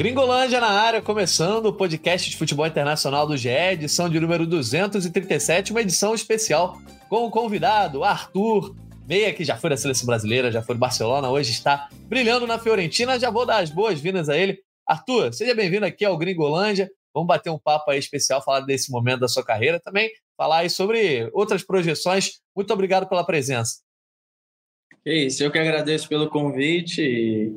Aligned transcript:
Gringolândia 0.00 0.62
na 0.62 0.70
área, 0.70 1.02
começando 1.02 1.66
o 1.66 1.74
podcast 1.74 2.30
de 2.30 2.34
futebol 2.34 2.66
internacional 2.66 3.26
do 3.26 3.36
GE, 3.36 3.50
edição 3.50 4.08
de 4.08 4.18
número 4.18 4.46
237, 4.46 5.72
uma 5.72 5.82
edição 5.82 6.14
especial 6.14 6.80
com 7.10 7.26
o 7.26 7.30
convidado 7.30 8.02
Arthur 8.02 8.74
Meia, 9.06 9.34
que 9.34 9.44
já 9.44 9.58
foi 9.58 9.68
da 9.68 9.76
seleção 9.76 10.06
brasileira, 10.06 10.50
já 10.50 10.62
foi 10.62 10.74
do 10.74 10.78
Barcelona, 10.78 11.28
hoje 11.28 11.50
está 11.50 11.90
brilhando 12.08 12.46
na 12.46 12.58
Fiorentina. 12.58 13.20
Já 13.20 13.30
vou 13.30 13.44
dar 13.44 13.58
as 13.58 13.68
boas-vindas 13.68 14.30
a 14.30 14.38
ele. 14.38 14.62
Arthur, 14.86 15.34
seja 15.34 15.54
bem-vindo 15.54 15.84
aqui 15.84 16.06
ao 16.06 16.16
Gringolândia. 16.16 16.90
Vamos 17.12 17.26
bater 17.26 17.50
um 17.50 17.58
papo 17.58 17.90
aí 17.90 17.98
especial, 17.98 18.42
falar 18.42 18.60
desse 18.60 18.90
momento 18.90 19.20
da 19.20 19.28
sua 19.28 19.44
carreira 19.44 19.78
também, 19.78 20.10
falar 20.34 20.60
aí 20.60 20.70
sobre 20.70 21.28
outras 21.34 21.62
projeções. 21.62 22.40
Muito 22.56 22.72
obrigado 22.72 23.06
pela 23.06 23.22
presença. 23.22 23.80
É 25.04 25.14
isso, 25.14 25.44
eu 25.44 25.52
que 25.52 25.58
agradeço 25.58 26.08
pelo 26.08 26.30
convite. 26.30 27.54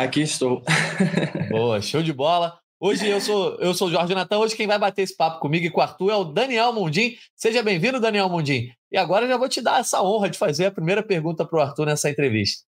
Aqui 0.00 0.22
estou. 0.22 0.62
Boa, 1.50 1.82
show 1.82 2.02
de 2.02 2.10
bola. 2.10 2.58
Hoje 2.80 3.06
eu 3.06 3.20
sou 3.20 3.56
eu 3.56 3.74
sou 3.74 3.88
o 3.88 3.90
Jorge 3.90 4.14
Natan. 4.14 4.38
Hoje 4.38 4.56
quem 4.56 4.66
vai 4.66 4.78
bater 4.78 5.02
esse 5.02 5.14
papo 5.14 5.40
comigo 5.40 5.66
e 5.66 5.70
com 5.70 5.78
o 5.78 5.82
Arthur 5.82 6.10
é 6.10 6.14
o 6.14 6.24
Daniel 6.24 6.72
Mundim. 6.72 7.16
Seja 7.36 7.62
bem-vindo, 7.62 8.00
Daniel 8.00 8.30
Mundim. 8.30 8.70
E 8.90 8.96
agora 8.96 9.28
já 9.28 9.36
vou 9.36 9.46
te 9.46 9.60
dar 9.60 9.80
essa 9.80 10.02
honra 10.02 10.30
de 10.30 10.38
fazer 10.38 10.64
a 10.64 10.70
primeira 10.70 11.02
pergunta 11.02 11.44
para 11.44 11.58
o 11.58 11.60
Arthur 11.60 11.84
nessa 11.84 12.08
entrevista. 12.08 12.64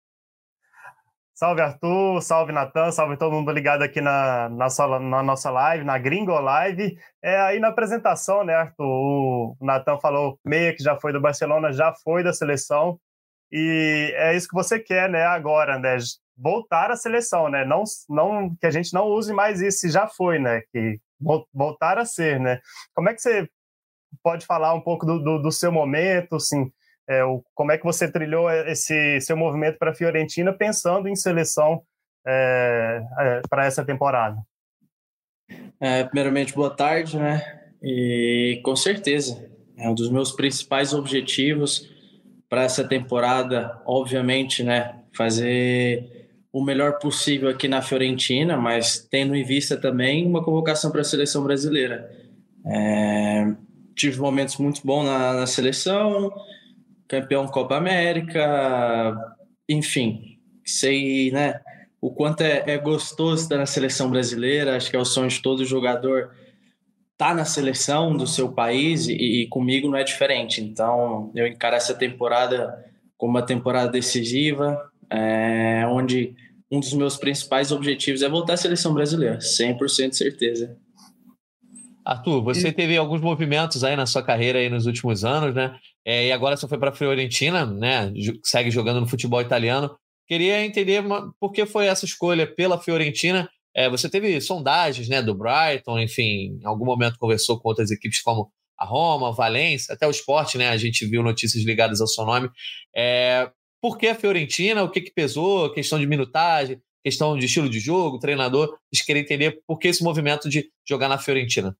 Salve 1.34 1.62
Arthur, 1.62 2.20
salve 2.20 2.52
Natan, 2.52 2.92
salve 2.92 3.16
todo 3.16 3.32
mundo 3.32 3.50
ligado 3.50 3.80
aqui 3.80 4.02
na, 4.02 4.50
na, 4.50 4.68
na, 5.00 5.22
nossa 5.22 5.50
live, 5.50 5.84
na 5.84 5.96
Gringo 5.96 6.38
Live. 6.38 6.98
É, 7.22 7.40
aí 7.40 7.58
na 7.58 7.68
apresentação, 7.68 8.44
né, 8.44 8.54
Arthur, 8.54 8.84
o 8.84 9.56
Natan 9.58 9.98
falou 9.98 10.38
meia 10.44 10.76
que 10.76 10.84
já 10.84 11.00
foi 11.00 11.14
do 11.14 11.20
Barcelona, 11.20 11.72
já 11.72 11.94
foi 12.04 12.22
da 12.22 12.34
seleção. 12.34 13.00
E 13.50 14.12
é 14.16 14.36
isso 14.36 14.48
que 14.48 14.54
você 14.54 14.78
quer, 14.78 15.08
né, 15.08 15.24
agora, 15.24 15.78
né? 15.78 15.96
Voltar 16.36 16.90
à 16.90 16.96
seleção, 16.96 17.48
né? 17.48 17.64
Não, 17.64 17.84
não 18.08 18.54
que 18.56 18.66
a 18.66 18.70
gente 18.70 18.92
não 18.92 19.06
use 19.06 19.32
mais 19.32 19.60
isso, 19.60 19.88
já 19.90 20.06
foi, 20.06 20.38
né? 20.38 20.62
Que 20.72 20.98
voltar 21.52 21.98
a 21.98 22.04
ser, 22.04 22.40
né? 22.40 22.60
Como 22.94 23.08
é 23.08 23.14
que 23.14 23.20
você 23.20 23.48
pode 24.22 24.44
falar 24.44 24.74
um 24.74 24.80
pouco 24.80 25.06
do, 25.06 25.18
do, 25.18 25.38
do 25.38 25.52
seu 25.52 25.70
momento, 25.70 26.36
assim, 26.36 26.70
é, 27.08 27.24
o, 27.24 27.42
como 27.54 27.72
é 27.72 27.78
que 27.78 27.84
você 27.84 28.10
trilhou 28.10 28.50
esse 28.50 29.20
seu 29.20 29.36
movimento 29.36 29.78
para 29.78 29.90
a 29.90 29.94
Fiorentina 29.94 30.52
pensando 30.52 31.08
em 31.08 31.16
seleção 31.16 31.82
é, 32.26 33.02
é, 33.18 33.42
para 33.48 33.66
essa 33.66 33.84
temporada? 33.84 34.36
É, 35.80 36.04
primeiramente, 36.04 36.54
boa 36.54 36.74
tarde, 36.74 37.18
né? 37.18 37.42
E 37.82 38.60
com 38.64 38.76
certeza, 38.76 39.50
é 39.76 39.88
um 39.88 39.94
dos 39.94 40.10
meus 40.10 40.32
principais 40.32 40.92
objetivos 40.92 41.90
para 42.48 42.62
essa 42.62 42.86
temporada, 42.86 43.80
obviamente, 43.84 44.62
né? 44.62 45.00
Fazer 45.16 46.21
o 46.52 46.62
melhor 46.62 46.98
possível 46.98 47.48
aqui 47.48 47.66
na 47.66 47.80
Fiorentina, 47.80 48.56
mas 48.58 48.98
tendo 49.10 49.34
em 49.34 49.42
vista 49.42 49.76
também 49.76 50.26
uma 50.26 50.44
convocação 50.44 50.90
para 50.90 51.00
a 51.00 51.04
seleção 51.04 51.42
brasileira. 51.42 52.10
É, 52.66 53.54
tive 53.96 54.20
momentos 54.20 54.58
muito 54.58 54.82
bons 54.84 55.04
na, 55.04 55.32
na, 55.32 55.46
seleção, 55.46 56.30
campeão 57.08 57.48
Copa 57.48 57.76
América, 57.76 59.16
enfim, 59.68 60.38
sei, 60.64 61.30
né? 61.30 61.58
O 62.00 62.10
quanto 62.10 62.42
é, 62.42 62.64
é 62.66 62.78
gostoso 62.78 63.44
estar 63.44 63.56
na 63.56 63.66
seleção 63.66 64.10
brasileira, 64.10 64.76
acho 64.76 64.90
que 64.90 64.96
é 64.96 65.00
o 65.00 65.04
sonho 65.04 65.28
de 65.28 65.40
todo 65.40 65.64
jogador 65.64 66.32
estar 67.12 67.28
tá 67.28 67.34
na 67.34 67.44
seleção 67.44 68.14
do 68.16 68.26
seu 68.26 68.52
país 68.52 69.06
e, 69.08 69.42
e 69.42 69.48
comigo 69.48 69.88
não 69.88 69.96
é 69.96 70.04
diferente. 70.04 70.60
Então, 70.60 71.30
eu 71.34 71.46
encaro 71.46 71.76
essa 71.76 71.94
temporada 71.94 72.84
como 73.16 73.38
uma 73.38 73.46
temporada 73.46 73.88
decisiva, 73.92 74.91
é, 75.12 75.86
onde 75.86 76.34
um 76.70 76.80
dos 76.80 76.94
meus 76.94 77.16
principais 77.16 77.70
objetivos 77.70 78.22
é 78.22 78.28
voltar 78.28 78.54
à 78.54 78.56
seleção 78.56 78.94
brasileira, 78.94 79.38
100% 79.38 80.12
certeza. 80.14 80.76
Arthur, 82.04 82.42
você 82.42 82.68
e... 82.68 82.72
teve 82.72 82.96
alguns 82.96 83.20
movimentos 83.20 83.84
aí 83.84 83.94
na 83.94 84.06
sua 84.06 84.22
carreira 84.22 84.58
aí 84.58 84.70
nos 84.70 84.86
últimos 84.86 85.24
anos, 85.24 85.54
né? 85.54 85.78
É, 86.04 86.26
e 86.26 86.32
agora 86.32 86.56
você 86.56 86.66
foi 86.66 86.78
para 86.78 86.90
a 86.90 86.94
Fiorentina, 86.94 87.66
né? 87.66 88.12
Segue 88.42 88.70
jogando 88.70 89.00
no 89.00 89.06
futebol 89.06 89.40
italiano. 89.40 89.94
Queria 90.26 90.64
entender 90.64 91.04
por 91.38 91.52
que 91.52 91.66
foi 91.66 91.86
essa 91.86 92.04
escolha 92.04 92.46
pela 92.46 92.80
Fiorentina. 92.80 93.48
É, 93.74 93.88
você 93.88 94.08
teve 94.08 94.40
sondagens, 94.40 95.08
né, 95.08 95.22
do 95.22 95.34
Brighton, 95.34 95.98
enfim, 95.98 96.58
em 96.60 96.66
algum 96.66 96.84
momento 96.84 97.18
conversou 97.18 97.58
com 97.58 97.68
outras 97.68 97.90
equipes 97.90 98.20
como 98.20 98.50
a 98.78 98.84
Roma, 98.84 99.32
Valência, 99.32 99.94
até 99.94 100.06
o 100.06 100.10
esporte, 100.10 100.58
né? 100.58 100.70
A 100.70 100.76
gente 100.76 101.06
viu 101.06 101.22
notícias 101.22 101.64
ligadas 101.64 102.00
ao 102.00 102.06
seu 102.06 102.24
nome. 102.24 102.50
É, 102.96 103.48
por 103.82 103.98
que 103.98 104.06
a 104.06 104.14
Fiorentina? 104.14 104.84
O 104.84 104.88
que, 104.88 105.00
que 105.00 105.10
pesou? 105.10 105.72
Questão 105.72 105.98
de 105.98 106.06
minutagem, 106.06 106.80
questão 107.04 107.36
de 107.36 107.46
estilo 107.46 107.68
de 107.68 107.80
jogo, 107.80 108.20
treinador. 108.20 108.78
Eles 108.92 109.04
querem 109.04 109.22
entender 109.22 109.60
por 109.66 109.76
que 109.76 109.88
esse 109.88 110.04
movimento 110.04 110.48
de 110.48 110.70
jogar 110.88 111.08
na 111.08 111.18
Fiorentina. 111.18 111.76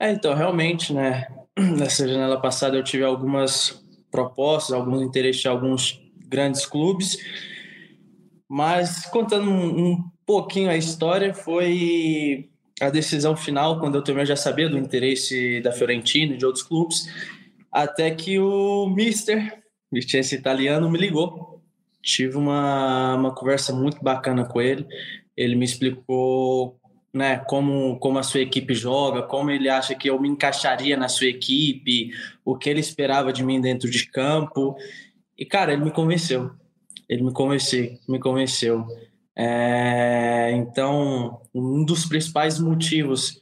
É, 0.00 0.10
então, 0.10 0.34
realmente, 0.34 0.92
né? 0.92 1.28
Nessa 1.56 2.08
janela 2.08 2.40
passada 2.40 2.76
eu 2.76 2.82
tive 2.82 3.04
algumas 3.04 3.80
propostas, 4.10 4.74
alguns 4.74 5.00
interesses 5.02 5.40
de 5.40 5.48
alguns 5.48 6.02
grandes 6.26 6.66
clubes, 6.66 7.16
mas 8.48 9.06
contando 9.06 9.48
um, 9.48 9.92
um 9.92 10.04
pouquinho 10.26 10.68
a 10.68 10.76
história, 10.76 11.32
foi 11.32 12.50
a 12.80 12.90
decisão 12.90 13.36
final, 13.36 13.78
quando 13.78 13.96
eu 13.96 14.02
também 14.02 14.26
já 14.26 14.34
sabia 14.34 14.68
do 14.68 14.76
interesse 14.76 15.60
da 15.60 15.70
Fiorentina 15.70 16.34
e 16.34 16.36
de 16.36 16.44
outros 16.44 16.64
clubes, 16.64 17.06
até 17.70 18.10
que 18.10 18.38
o 18.38 18.88
Mister 18.88 19.61
Vicença 19.92 20.34
Italiano 20.34 20.90
me 20.90 20.98
ligou. 20.98 21.60
Tive 22.02 22.36
uma, 22.36 23.14
uma 23.14 23.34
conversa 23.34 23.72
muito 23.72 24.02
bacana 24.02 24.44
com 24.44 24.60
ele. 24.60 24.86
Ele 25.36 25.54
me 25.54 25.64
explicou 25.64 26.80
né, 27.12 27.36
como, 27.38 27.98
como 27.98 28.18
a 28.18 28.22
sua 28.22 28.40
equipe 28.40 28.74
joga, 28.74 29.22
como 29.22 29.50
ele 29.50 29.68
acha 29.68 29.94
que 29.94 30.08
eu 30.08 30.18
me 30.18 30.28
encaixaria 30.28 30.96
na 30.96 31.08
sua 31.08 31.26
equipe, 31.26 32.10
o 32.44 32.56
que 32.56 32.70
ele 32.70 32.80
esperava 32.80 33.32
de 33.32 33.44
mim 33.44 33.60
dentro 33.60 33.90
de 33.90 34.08
campo. 34.08 34.74
E, 35.38 35.44
cara, 35.44 35.72
ele 35.72 35.84
me 35.84 35.90
convenceu. 35.90 36.50
Ele 37.08 37.22
me 37.22 37.32
convenceu, 37.32 37.98
me 38.08 38.18
convenceu. 38.18 38.86
É, 39.36 40.52
então, 40.54 41.42
um 41.54 41.84
dos 41.84 42.06
principais 42.06 42.58
motivos 42.58 43.38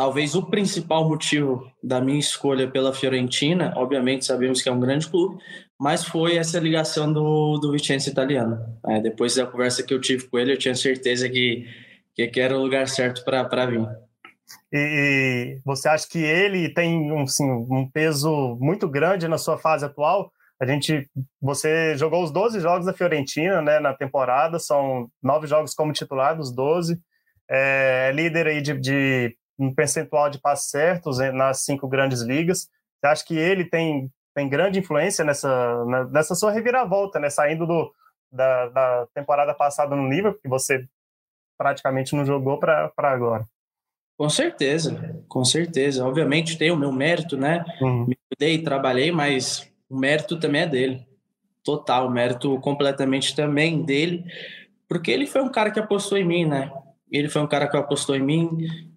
Talvez 0.00 0.34
o 0.34 0.42
principal 0.42 1.06
motivo 1.06 1.70
da 1.82 2.00
minha 2.00 2.18
escolha 2.18 2.66
pela 2.66 2.90
Fiorentina, 2.90 3.74
obviamente 3.76 4.24
sabemos 4.24 4.62
que 4.62 4.68
é 4.70 4.72
um 4.72 4.80
grande 4.80 5.06
clube, 5.06 5.38
mas 5.78 6.02
foi 6.02 6.38
essa 6.38 6.58
ligação 6.58 7.12
do, 7.12 7.58
do 7.58 7.70
Vicenza 7.70 8.08
italiano. 8.08 8.58
É, 8.86 8.98
depois 8.98 9.34
da 9.34 9.46
conversa 9.46 9.82
que 9.82 9.92
eu 9.92 10.00
tive 10.00 10.26
com 10.26 10.38
ele, 10.38 10.54
eu 10.54 10.58
tinha 10.58 10.74
certeza 10.74 11.28
que, 11.28 11.66
que 12.16 12.40
era 12.40 12.56
o 12.56 12.62
lugar 12.62 12.88
certo 12.88 13.22
para 13.26 13.66
vir. 13.66 13.86
E 14.72 15.60
você 15.66 15.86
acha 15.90 16.08
que 16.08 16.18
ele 16.18 16.72
tem 16.72 17.12
um, 17.12 17.24
assim, 17.24 17.44
um 17.44 17.86
peso 17.92 18.56
muito 18.58 18.88
grande 18.88 19.28
na 19.28 19.36
sua 19.36 19.58
fase 19.58 19.84
atual? 19.84 20.32
A 20.58 20.64
gente, 20.64 21.10
você 21.42 21.94
jogou 21.98 22.24
os 22.24 22.32
12 22.32 22.58
jogos 22.58 22.86
da 22.86 22.94
Fiorentina, 22.94 23.60
né, 23.60 23.78
na 23.78 23.92
temporada, 23.92 24.58
são 24.58 25.10
nove 25.22 25.46
jogos 25.46 25.74
como 25.74 25.92
titular 25.92 26.34
dos 26.38 26.50
12. 26.50 26.98
É 27.50 28.10
líder 28.14 28.46
aí 28.46 28.62
de, 28.62 28.78
de 28.78 29.36
um 29.60 29.74
percentual 29.74 30.30
de 30.30 30.40
passes 30.40 30.70
certos 30.70 31.18
nas 31.34 31.60
cinco 31.64 31.86
grandes 31.86 32.22
ligas. 32.22 32.68
Você 32.98 33.06
acha 33.06 33.24
que 33.24 33.36
ele 33.36 33.64
tem, 33.64 34.10
tem 34.34 34.48
grande 34.48 34.78
influência 34.78 35.24
nessa, 35.24 35.84
nessa 36.10 36.34
sua 36.34 36.50
reviravolta, 36.50 37.20
né? 37.20 37.28
Saindo 37.28 37.66
do, 37.66 37.92
da, 38.32 38.68
da 38.68 39.06
temporada 39.14 39.54
passada 39.54 39.94
no 39.94 40.08
nível, 40.08 40.34
que 40.34 40.48
você 40.48 40.86
praticamente 41.58 42.16
não 42.16 42.24
jogou 42.24 42.58
para 42.58 42.90
agora. 42.96 43.44
Com 44.16 44.28
certeza, 44.28 45.22
com 45.28 45.44
certeza. 45.44 46.06
Obviamente 46.06 46.58
tem 46.58 46.70
o 46.70 46.76
meu 46.76 46.92
mérito, 46.92 47.36
né? 47.36 47.64
Uhum. 47.80 48.06
Me 48.06 48.18
cuidei, 48.28 48.62
trabalhei, 48.62 49.12
mas 49.12 49.70
o 49.88 49.98
mérito 49.98 50.38
também 50.38 50.62
é 50.62 50.66
dele. 50.66 51.06
Total, 51.62 52.06
o 52.06 52.10
mérito 52.10 52.58
completamente 52.60 53.36
também 53.36 53.82
dele, 53.82 54.24
porque 54.88 55.10
ele 55.10 55.26
foi 55.26 55.42
um 55.42 55.50
cara 55.50 55.70
que 55.70 55.78
apostou 55.78 56.16
em 56.16 56.24
mim, 56.24 56.46
né? 56.46 56.70
Ele 57.10 57.28
foi 57.28 57.42
um 57.42 57.46
cara 57.46 57.68
que 57.68 57.76
apostou 57.76 58.14
em 58.14 58.22
mim, 58.22 58.48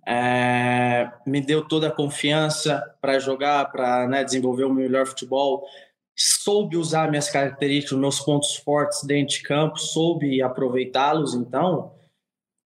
é, 0.06 1.10
me 1.26 1.42
deu 1.42 1.66
toda 1.68 1.88
a 1.88 1.92
confiança 1.92 2.84
para 3.02 3.20
jogar, 3.20 3.72
para 3.72 4.08
né, 4.08 4.24
desenvolver 4.24 4.66
o 4.66 4.74
melhor 4.74 5.06
futebol. 5.06 5.64
Soube 6.16 6.78
usar 6.78 7.10
minhas 7.10 7.30
características, 7.30 7.98
meus 7.98 8.20
pontos 8.20 8.56
fortes 8.58 9.04
dentro 9.04 9.36
de 9.36 9.44
campo, 9.44 9.78
soube 9.78 10.42
aproveitá-los. 10.42 11.34
Então, 11.34 11.94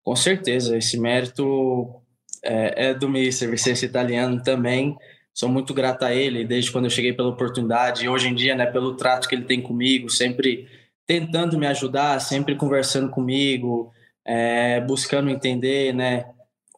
com 0.03 0.15
certeza, 0.15 0.77
esse 0.77 0.99
mérito 0.99 2.01
é, 2.43 2.89
é 2.89 2.93
do 2.93 3.07
Mister 3.07 3.49
Vicente 3.49 3.85
Italiano 3.85 4.41
também. 4.41 4.97
Sou 5.33 5.47
muito 5.47 5.73
grato 5.73 6.03
a 6.03 6.13
ele 6.13 6.43
desde 6.43 6.71
quando 6.71 6.85
eu 6.85 6.89
cheguei 6.89 7.13
pela 7.13 7.29
oportunidade 7.29 8.03
e 8.03 8.09
hoje 8.09 8.27
em 8.27 8.33
dia, 8.33 8.55
né, 8.55 8.65
pelo 8.65 8.95
trato 8.95 9.29
que 9.29 9.35
ele 9.35 9.45
tem 9.45 9.61
comigo, 9.61 10.09
sempre 10.09 10.67
tentando 11.05 11.57
me 11.59 11.67
ajudar, 11.67 12.19
sempre 12.19 12.55
conversando 12.55 13.11
comigo, 13.11 13.93
é, 14.25 14.81
buscando 14.81 15.29
entender 15.29 15.93
né, 15.93 16.25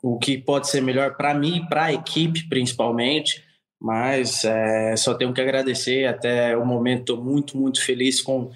o 0.01 0.17
que 0.17 0.37
pode 0.37 0.69
ser 0.69 0.81
melhor 0.81 1.15
para 1.15 1.33
mim 1.33 1.57
e 1.57 1.67
para 1.67 1.85
a 1.85 1.93
equipe, 1.93 2.47
principalmente. 2.47 3.43
Mas 3.79 4.43
é, 4.43 4.95
só 4.97 5.13
tenho 5.13 5.33
que 5.33 5.41
agradecer. 5.41 6.05
Até 6.05 6.55
o 6.57 6.65
momento, 6.65 7.17
muito, 7.17 7.57
muito 7.57 7.83
feliz 7.83 8.21
com, 8.21 8.51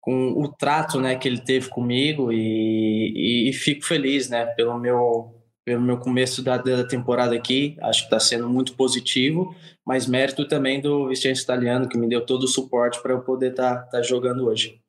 com 0.00 0.32
o 0.32 0.48
trato 0.48 1.00
né, 1.00 1.14
que 1.16 1.28
ele 1.28 1.40
teve 1.40 1.68
comigo 1.68 2.32
e, 2.32 3.12
e, 3.14 3.50
e 3.50 3.52
fico 3.52 3.84
feliz 3.84 4.28
né, 4.28 4.46
pelo 4.46 4.78
meu 4.78 5.34
pelo 5.64 5.80
meu 5.80 5.98
começo 5.98 6.42
da, 6.42 6.56
da 6.56 6.84
temporada 6.84 7.36
aqui, 7.36 7.76
acho 7.82 8.00
que 8.00 8.06
está 8.06 8.18
sendo 8.18 8.48
muito 8.48 8.74
positivo, 8.74 9.54
mas 9.86 10.08
mérito 10.08 10.46
também 10.48 10.80
do 10.80 11.08
Vicente 11.08 11.40
Italiano, 11.40 11.88
que 11.88 11.96
me 11.96 12.08
deu 12.08 12.26
todo 12.26 12.42
o 12.42 12.48
suporte 12.48 13.00
para 13.00 13.12
eu 13.12 13.20
poder 13.20 13.52
estar 13.52 13.76
tá, 13.76 13.82
tá 13.82 14.02
jogando 14.02 14.46
hoje. 14.46 14.81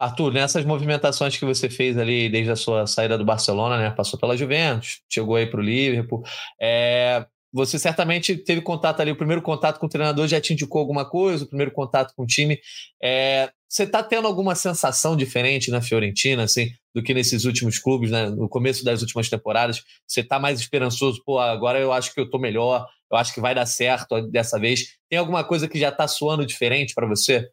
Arthur, 0.00 0.32
nessas 0.32 0.64
movimentações 0.64 1.36
que 1.36 1.44
você 1.44 1.68
fez 1.68 1.98
ali 1.98 2.30
desde 2.30 2.50
a 2.50 2.56
sua 2.56 2.86
saída 2.86 3.18
do 3.18 3.24
Barcelona, 3.24 3.76
né? 3.76 3.90
Passou 3.90 4.18
pela 4.18 4.34
Juventus, 4.34 5.02
chegou 5.12 5.36
aí 5.36 5.46
para 5.46 5.60
o 5.60 5.62
Liverpool. 5.62 6.22
É, 6.58 7.26
você 7.52 7.78
certamente 7.78 8.34
teve 8.36 8.62
contato 8.62 9.00
ali, 9.00 9.10
o 9.10 9.16
primeiro 9.16 9.42
contato 9.42 9.78
com 9.78 9.84
o 9.84 9.88
treinador 9.88 10.26
já 10.26 10.40
te 10.40 10.54
indicou 10.54 10.80
alguma 10.80 11.04
coisa, 11.04 11.44
o 11.44 11.48
primeiro 11.48 11.70
contato 11.70 12.14
com 12.16 12.22
o 12.22 12.26
time. 12.26 12.58
É, 13.02 13.50
você 13.68 13.82
está 13.82 14.02
tendo 14.02 14.26
alguma 14.26 14.54
sensação 14.54 15.14
diferente 15.14 15.70
na 15.70 15.82
Fiorentina, 15.82 16.44
assim, 16.44 16.70
do 16.94 17.02
que 17.02 17.12
nesses 17.12 17.44
últimos 17.44 17.78
clubes, 17.78 18.10
né? 18.10 18.30
No 18.30 18.48
começo 18.48 18.82
das 18.82 19.02
últimas 19.02 19.28
temporadas, 19.28 19.82
você 20.06 20.20
está 20.20 20.38
mais 20.38 20.60
esperançoso? 20.60 21.22
Pô, 21.26 21.38
agora 21.38 21.78
eu 21.78 21.92
acho 21.92 22.14
que 22.14 22.20
eu 22.20 22.24
estou 22.24 22.40
melhor, 22.40 22.86
eu 23.12 23.18
acho 23.18 23.34
que 23.34 23.40
vai 23.40 23.54
dar 23.54 23.66
certo 23.66 24.22
dessa 24.30 24.58
vez. 24.58 24.96
Tem 25.10 25.18
alguma 25.18 25.44
coisa 25.44 25.68
que 25.68 25.78
já 25.78 25.90
está 25.90 26.08
soando 26.08 26.46
diferente 26.46 26.94
para 26.94 27.06
você? 27.06 27.48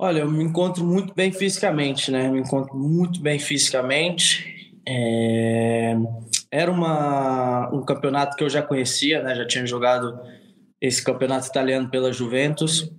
Olha, 0.00 0.20
eu 0.20 0.30
me 0.30 0.44
encontro 0.44 0.84
muito 0.84 1.12
bem 1.12 1.32
fisicamente, 1.32 2.12
né? 2.12 2.28
Me 2.28 2.38
encontro 2.38 2.76
muito 2.76 3.20
bem 3.20 3.38
fisicamente. 3.38 4.72
É... 4.86 5.96
Era 6.52 6.70
uma, 6.70 7.68
um 7.74 7.84
campeonato 7.84 8.36
que 8.36 8.44
eu 8.44 8.48
já 8.48 8.62
conhecia, 8.62 9.22
né? 9.22 9.34
Já 9.34 9.44
tinha 9.44 9.66
jogado 9.66 10.20
esse 10.80 11.02
campeonato 11.02 11.48
italiano 11.48 11.90
pela 11.90 12.12
Juventus, 12.12 12.92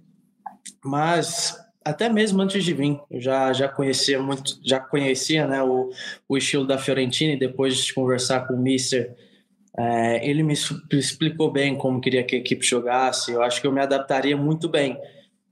mas 0.84 1.58
até 1.86 2.10
mesmo 2.10 2.42
antes 2.42 2.66
de 2.66 2.74
vir, 2.74 3.00
eu 3.10 3.22
já, 3.22 3.54
já 3.54 3.70
conhecia 3.70 4.22
muito, 4.22 4.60
já 4.62 4.82
conhecia, 4.82 5.48
né? 5.48 5.64
O, 5.64 5.90
o 6.28 6.38
estilo 6.38 6.68
da 6.68 6.78
Fiorentina 6.78 7.32
e 7.32 7.40
depois 7.40 7.78
de 7.78 7.94
conversar 7.94 8.46
com 8.46 8.56
o 8.56 8.62
Mister, 8.62 9.16
é, 9.78 10.30
ele 10.30 10.44
me 10.44 10.54
explicou 10.92 11.50
bem 11.50 11.78
como 11.78 12.02
queria 12.02 12.26
que 12.26 12.36
a 12.36 12.40
equipe 12.40 12.66
jogasse. 12.66 13.32
Eu 13.32 13.42
acho 13.42 13.62
que 13.62 13.68
eu 13.68 13.72
me 13.72 13.80
adaptaria 13.80 14.36
muito 14.36 14.68
bem. 14.68 14.98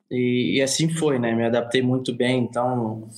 E, 0.10 0.58
e, 0.58 0.62
assim 0.62 0.90
foi, 0.90 1.20
né? 1.20 1.34
Me 1.34 1.46
adaptei 1.46 1.82
muito 1.82 2.14
bem, 2.14 2.40
então 2.40 3.10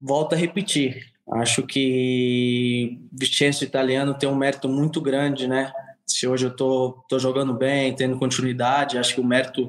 volto 0.00 0.34
a 0.34 0.36
repetir. 0.36 1.12
Acho 1.32 1.62
que 1.62 2.98
Vicenzo 3.12 3.64
italiano 3.64 4.14
tem 4.14 4.28
um 4.28 4.36
mérito 4.36 4.68
muito 4.68 5.00
grande, 5.00 5.46
né? 5.46 5.72
Se 6.06 6.26
hoje 6.26 6.46
eu 6.46 6.54
tô, 6.54 7.02
tô 7.08 7.18
jogando 7.18 7.54
bem, 7.54 7.94
tendo 7.94 8.18
continuidade, 8.18 8.98
acho 8.98 9.14
que 9.14 9.20
o 9.20 9.24
mérito 9.24 9.66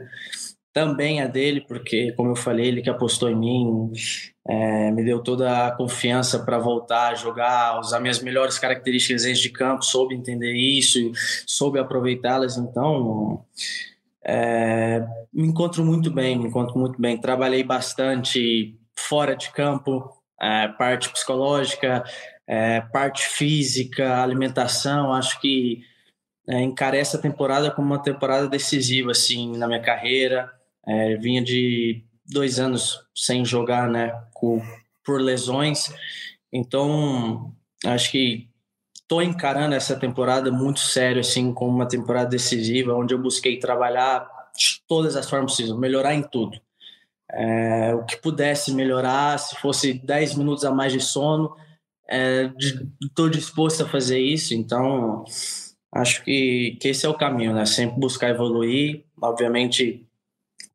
também 0.76 1.22
é 1.22 1.28
dele, 1.28 1.62
porque, 1.62 2.12
como 2.18 2.32
eu 2.32 2.36
falei, 2.36 2.68
ele 2.68 2.82
que 2.82 2.90
apostou 2.90 3.30
em 3.30 3.36
mim, 3.36 3.94
é, 4.46 4.92
me 4.92 5.06
deu 5.06 5.24
toda 5.24 5.68
a 5.68 5.72
confiança 5.72 6.44
para 6.44 6.60
voltar 6.60 7.14
a 7.14 7.16
jogar, 7.16 7.80
usar 7.80 8.02
minhas 8.02 8.22
melhores 8.22 8.60
características 8.60 9.24
dentro 9.24 9.42
de 9.42 9.50
campo, 9.52 9.86
soube 9.86 10.14
entender 10.14 10.52
isso, 10.52 11.14
soube 11.48 11.80
aproveitá-las. 11.80 12.58
Então, 12.58 13.46
é, 14.25 15.06
me 15.31 15.48
encontro 15.48 15.86
muito 15.86 16.10
bem, 16.10 16.38
me 16.38 16.48
encontro 16.48 16.77
muito 16.80 17.00
bem. 17.00 17.18
Trabalhei 17.19 17.63
bastante 17.63 18.80
fora 18.98 19.36
de 19.36 19.51
campo, 19.51 20.12
é, 20.42 20.68
parte 20.69 21.10
psicológica, 21.10 22.04
é, 22.48 22.81
parte 22.81 23.25
física, 23.27 24.22
alimentação. 24.22 25.13
Acho 25.13 25.39
que 25.39 25.83
é, 26.48 26.62
encarei 26.62 27.00
essa 27.00 27.19
temporada 27.19 27.69
como 27.69 27.88
uma 27.88 28.01
temporada 28.01 28.48
decisiva 28.48 29.12
assim 29.12 29.56
na 29.56 29.68
minha 29.68 29.81
carreira. 29.81 30.51
É, 30.88 31.16
vinha 31.18 31.44
de 31.44 32.04
dois 32.25 32.60
anos 32.60 33.00
sem 33.13 33.45
jogar, 33.45 33.88
né, 33.89 34.12
com, 34.33 34.62
por 35.04 35.22
lesões. 35.22 35.94
Então, 36.51 37.54
acho 37.86 38.12
que 38.12 38.50
estou 39.06 39.22
encarando 39.22 39.75
essa 39.75 39.96
temporada 39.96 40.52
muito 40.52 40.80
sério, 40.80 41.22
assim, 41.22 41.54
como 41.54 41.75
uma 41.75 41.88
temporada 41.88 42.30
decisiva, 42.30 42.94
onde 42.94 43.13
eu 43.13 43.22
busquei 43.22 43.60
trabalhar 43.60 44.28
de 44.57 44.81
todas 44.88 45.16
as 45.16 45.30
formas 45.30 45.52
possíveis, 45.52 45.78
melhorar 45.78 46.16
em 46.16 46.24
tudo. 46.24 46.60
É, 47.31 47.94
o 47.94 48.04
que 48.04 48.18
pudesse 48.18 48.74
melhorar, 48.74 49.38
se 49.38 49.56
fosse 49.57 49.94
10 49.94 50.36
minutos 50.36 50.66
a 50.66 50.72
mais 50.72 50.92
de 50.92 51.00
sono, 51.00 51.56
estou 53.02 53.28
é, 53.28 53.31
disposto 53.31 53.84
a 53.84 53.88
fazer 53.88 54.19
isso. 54.19 54.54
Então, 54.54 55.24
acho 55.92 56.24
que, 56.24 56.78
que 56.81 56.90
esse 56.90 57.06
é 57.06 57.10
o 57.10 57.18
caminho, 57.18 57.54
né? 57.54 57.66
Sempre 57.66 58.00
buscar 58.00 58.30
evoluir. 58.30 59.06
Obviamente, 59.22 60.08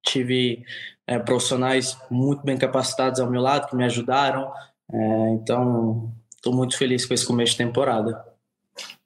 tive 0.03 0.65
é, 1.07 1.19
profissionais 1.19 1.99
muito 2.11 2.45
bem 2.45 2.57
capacitados 2.57 3.21
ao 3.21 3.31
meu 3.31 3.41
lado 3.41 3.69
que 3.69 3.77
me 3.77 3.85
ajudaram. 3.85 4.53
É, 4.93 5.31
então, 5.31 6.13
estou 6.41 6.55
muito 6.55 6.77
feliz 6.77 7.05
com 7.05 7.15
esse 7.15 7.27
começo 7.27 7.53
de 7.53 7.59
temporada. 7.59 8.25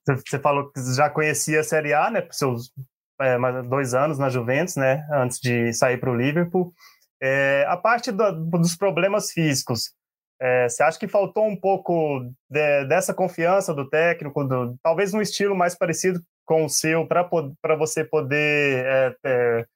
Você 0.06 0.38
falou 0.38 0.70
que 0.70 0.80
já 0.94 1.10
conhecia 1.10 1.60
a 1.60 1.64
Série 1.64 1.92
A, 1.92 2.10
né? 2.10 2.20
Por 2.20 2.34
seus 2.34 2.72
é, 3.20 3.36
dois 3.62 3.92
anos 3.94 4.18
na 4.18 4.28
Juventus, 4.28 4.76
né? 4.76 5.06
Antes 5.12 5.40
de 5.40 5.72
sair 5.72 5.98
para 5.98 6.10
o 6.10 6.16
Liverpool. 6.16 6.72
É, 7.20 7.64
a 7.68 7.76
parte 7.76 8.12
do, 8.12 8.32
dos 8.32 8.76
problemas 8.76 9.30
físicos, 9.30 9.92
é, 10.40 10.68
você 10.68 10.82
acha 10.82 10.98
que 10.98 11.08
faltou 11.08 11.46
um 11.46 11.56
pouco 11.56 12.20
de, 12.50 12.84
dessa 12.84 13.14
confiança 13.14 13.72
do 13.72 13.88
técnico, 13.88 14.44
do, 14.44 14.76
talvez 14.82 15.14
um 15.14 15.22
estilo 15.22 15.56
mais 15.56 15.74
parecido 15.74 16.20
com 16.44 16.64
o 16.64 16.68
seu, 16.68 17.06
para 17.06 17.76
você 17.76 18.04
poder 18.04 18.84
é, 18.84 19.16
é, 19.24 19.66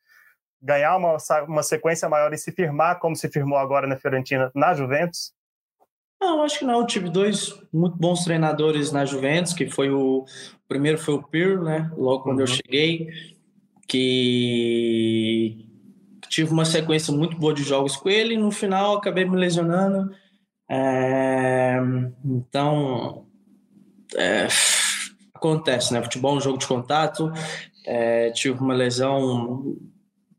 ganhar 0.61 0.97
uma, 0.97 1.17
uma 1.47 1.63
sequência 1.63 2.09
maior 2.09 2.33
e 2.35 2.39
se 2.39 2.53
firmar 2.53 2.99
como 2.99 3.17
se 3.17 3.29
firmou 3.29 3.59
agora 3.59 3.87
na 3.87 3.97
Fiorentina, 3.97 4.51
na 4.55 4.75
Juventus? 4.75 5.33
Não, 6.21 6.43
acho 6.43 6.59
que 6.59 6.65
não. 6.65 6.81
Eu 6.81 6.87
tive 6.87 7.09
dois 7.09 7.55
muito 7.73 7.97
bons 7.97 8.25
treinadores 8.25 8.91
na 8.91 9.05
Juventus, 9.05 9.53
que 9.53 9.69
foi 9.69 9.91
o, 9.91 10.21
o 10.21 10.27
primeiro 10.69 10.99
foi 10.99 11.15
o 11.15 11.23
Pirlo, 11.23 11.65
né? 11.65 11.91
Logo 11.97 12.25
quando 12.25 12.39
uhum. 12.39 12.45
eu 12.45 12.47
cheguei, 12.47 13.09
que 13.87 15.65
tive 16.29 16.53
uma 16.53 16.65
sequência 16.65 17.13
muito 17.13 17.37
boa 17.37 17.55
de 17.55 17.63
jogos 17.63 17.97
com 17.97 18.09
ele. 18.09 18.35
E 18.35 18.39
no 18.39 18.51
final 18.51 18.97
acabei 18.97 19.25
me 19.25 19.37
lesionando. 19.37 20.13
É... 20.69 21.79
Então, 22.25 23.27
é... 24.17 24.49
acontece, 25.33 25.93
né? 25.93 26.03
Futebol 26.03 26.35
é 26.35 26.39
um 26.39 26.41
jogo 26.41 26.59
de 26.59 26.67
contato. 26.67 27.33
É... 27.87 28.31
Tive 28.33 28.61
uma 28.61 28.75
lesão 28.75 29.77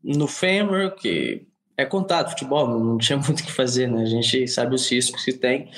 no 0.02 0.26
fêmur, 0.26 0.94
que 0.94 1.46
é 1.80 1.86
contato, 1.86 2.30
futebol, 2.30 2.68
não 2.68 2.98
tinha 2.98 3.16
muito 3.18 3.40
o 3.40 3.44
que 3.44 3.52
fazer, 3.52 3.88
né? 3.88 4.02
A 4.02 4.06
gente 4.06 4.46
sabe 4.48 4.74
os 4.74 4.90
riscos 4.90 5.24
que 5.24 5.32
tem. 5.32 5.68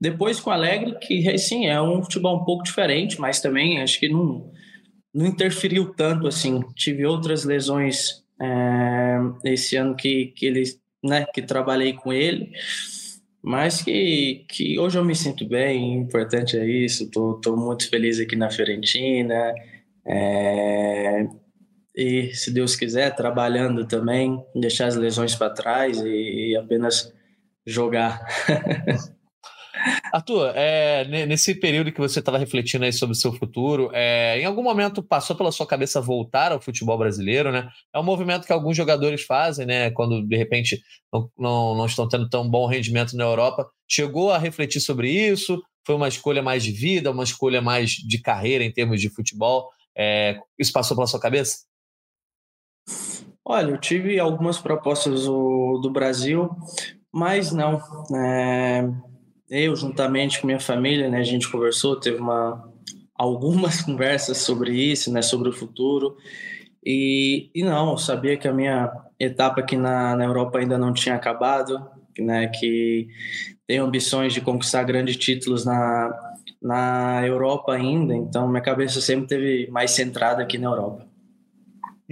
Depois 0.00 0.40
com 0.40 0.50
o 0.50 0.52
Alegre, 0.52 0.98
que 0.98 1.38
sim, 1.38 1.66
é 1.66 1.80
um 1.80 2.02
futebol 2.02 2.40
um 2.40 2.44
pouco 2.44 2.64
diferente, 2.64 3.20
mas 3.20 3.40
também 3.40 3.80
acho 3.80 3.98
que 3.98 4.08
não, 4.08 4.50
não 5.14 5.26
interferiu 5.26 5.92
tanto 5.94 6.26
assim. 6.26 6.60
Tive 6.74 7.06
outras 7.06 7.44
lesões 7.44 8.22
é, 8.40 9.18
esse 9.44 9.76
ano 9.76 9.94
que, 9.94 10.26
que 10.36 10.46
ele, 10.46 10.64
né, 11.02 11.24
que 11.32 11.42
trabalhei 11.42 11.92
com 11.92 12.12
ele, 12.12 12.50
mas 13.42 13.82
que, 13.82 14.44
que 14.48 14.78
hoje 14.78 14.98
eu 14.98 15.04
me 15.04 15.14
sinto 15.14 15.46
bem, 15.46 15.94
importante 15.94 16.56
é 16.56 16.66
isso, 16.66 17.10
tô, 17.10 17.34
tô 17.34 17.56
muito 17.56 17.88
feliz 17.88 18.20
aqui 18.20 18.36
na 18.36 18.50
Fiorentina, 18.50 19.54
é, 20.06 21.26
e, 21.94 22.34
se 22.34 22.50
Deus 22.50 22.74
quiser, 22.74 23.14
trabalhando 23.14 23.86
também, 23.86 24.42
deixar 24.54 24.86
as 24.86 24.96
lesões 24.96 25.34
para 25.34 25.50
trás 25.52 25.98
e, 26.00 26.50
e, 26.50 26.56
apenas 26.56 27.12
jogar. 27.66 28.24
Arthur, 30.12 30.52
é, 30.54 31.04
nesse 31.26 31.54
período 31.54 31.90
que 31.90 32.00
você 32.00 32.18
estava 32.20 32.38
refletindo 32.38 32.84
aí 32.84 32.92
sobre 32.92 33.14
o 33.14 33.18
seu 33.18 33.32
futuro, 33.32 33.90
é, 33.92 34.38
em 34.38 34.44
algum 34.44 34.62
momento 34.62 35.02
passou 35.02 35.34
pela 35.34 35.50
sua 35.50 35.66
cabeça 35.66 36.00
voltar 36.00 36.52
ao 36.52 36.60
futebol 36.60 36.96
brasileiro, 36.96 37.50
né? 37.50 37.68
É 37.92 37.98
um 37.98 38.04
movimento 38.04 38.46
que 38.46 38.52
alguns 38.52 38.76
jogadores 38.76 39.22
fazem, 39.22 39.66
né? 39.66 39.90
Quando 39.90 40.22
de 40.26 40.36
repente 40.36 40.80
não, 41.12 41.30
não, 41.38 41.76
não 41.76 41.86
estão 41.86 42.06
tendo 42.06 42.28
tão 42.28 42.48
bom 42.48 42.66
rendimento 42.66 43.16
na 43.16 43.24
Europa. 43.24 43.66
Chegou 43.88 44.30
a 44.30 44.38
refletir 44.38 44.80
sobre 44.80 45.10
isso? 45.10 45.60
Foi 45.84 45.96
uma 45.96 46.08
escolha 46.08 46.42
mais 46.42 46.62
de 46.62 46.70
vida, 46.70 47.10
uma 47.10 47.24
escolha 47.24 47.60
mais 47.60 47.90
de 47.90 48.20
carreira 48.20 48.62
em 48.62 48.72
termos 48.72 49.00
de 49.00 49.08
futebol? 49.08 49.68
É, 49.96 50.38
isso 50.58 50.72
passou 50.72 50.96
pela 50.96 51.06
sua 51.06 51.20
cabeça? 51.20 51.71
Olha, 53.44 53.72
eu 53.72 53.78
tive 53.78 54.18
algumas 54.20 54.58
propostas 54.58 55.24
do, 55.24 55.80
do 55.82 55.90
Brasil, 55.90 56.48
mas 57.12 57.52
não. 57.52 57.80
É, 58.14 58.88
eu, 59.50 59.74
juntamente 59.76 60.40
com 60.40 60.46
minha 60.46 60.60
família, 60.60 61.10
né, 61.10 61.18
a 61.18 61.24
gente 61.24 61.50
conversou, 61.50 61.98
teve 61.98 62.18
uma, 62.18 62.72
algumas 63.14 63.82
conversas 63.82 64.38
sobre 64.38 64.72
isso, 64.72 65.12
né, 65.12 65.22
sobre 65.22 65.48
o 65.48 65.52
futuro. 65.52 66.16
E, 66.84 67.50
e 67.54 67.62
não, 67.62 67.90
eu 67.92 67.98
sabia 67.98 68.36
que 68.36 68.48
a 68.48 68.52
minha 68.52 68.90
etapa 69.18 69.60
aqui 69.60 69.76
na, 69.76 70.16
na 70.16 70.24
Europa 70.24 70.58
ainda 70.58 70.78
não 70.78 70.92
tinha 70.92 71.14
acabado, 71.14 71.80
né, 72.18 72.48
que 72.48 73.08
tenho 73.66 73.84
ambições 73.84 74.32
de 74.32 74.40
conquistar 74.40 74.84
grandes 74.84 75.16
títulos 75.16 75.64
na, 75.64 76.10
na 76.60 77.26
Europa 77.26 77.72
ainda, 77.72 78.14
então 78.14 78.48
minha 78.48 78.62
cabeça 78.62 79.00
sempre 79.00 79.26
teve 79.26 79.70
mais 79.70 79.92
centrada 79.92 80.42
aqui 80.42 80.58
na 80.58 80.68
Europa. 80.68 81.11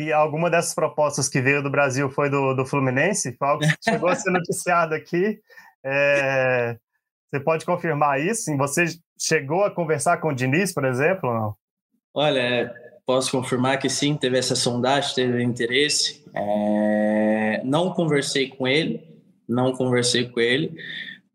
E 0.01 0.11
alguma 0.15 0.49
dessas 0.49 0.75
propostas 0.75 1.29
que 1.29 1.43
veio 1.43 1.63
do 1.63 1.71
Brasil 1.71 2.09
foi 2.09 2.31
do, 2.31 2.55
do 2.55 2.65
Fluminense? 2.65 3.37
Foi 3.37 3.49
algo 3.49 3.63
que 3.63 3.77
chegou 3.85 4.09
a 4.09 4.15
ser 4.15 4.31
noticiado 4.31 4.95
aqui. 4.95 5.39
É, 5.85 6.79
você 7.31 7.39
pode 7.39 7.67
confirmar 7.67 8.19
isso? 8.19 8.57
Você 8.57 8.87
chegou 9.19 9.63
a 9.63 9.71
conversar 9.71 10.17
com 10.17 10.29
o 10.29 10.35
Diniz, 10.35 10.73
por 10.73 10.87
exemplo? 10.87 11.31
Não? 11.31 11.55
Olha, 12.15 12.73
posso 13.05 13.31
confirmar 13.31 13.79
que 13.79 13.91
sim, 13.91 14.17
teve 14.17 14.39
essa 14.39 14.57
sondagem, 14.57 15.15
teve 15.15 15.43
interesse. 15.43 16.25
É, 16.35 17.61
não 17.63 17.93
conversei 17.93 18.49
com 18.49 18.67
ele, 18.67 19.07
não 19.47 19.73
conversei 19.73 20.31
com 20.31 20.41
ele, 20.41 20.75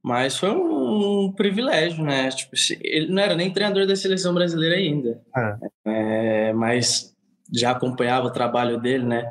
mas 0.02 0.40
foi 0.40 0.50
um, 0.50 1.26
um 1.26 1.32
privilégio, 1.32 2.04
né? 2.04 2.30
Tipo, 2.30 2.56
ele 2.82 3.14
não 3.14 3.22
era 3.22 3.36
nem 3.36 3.54
treinador 3.54 3.86
da 3.86 3.96
seleção 3.96 4.34
brasileira 4.34 4.76
ainda, 4.76 5.22
é. 5.38 5.58
É, 5.86 6.54
mas 6.54 7.15
já 7.54 7.72
acompanhava 7.72 8.28
o 8.28 8.32
trabalho 8.32 8.80
dele, 8.80 9.06
né? 9.06 9.30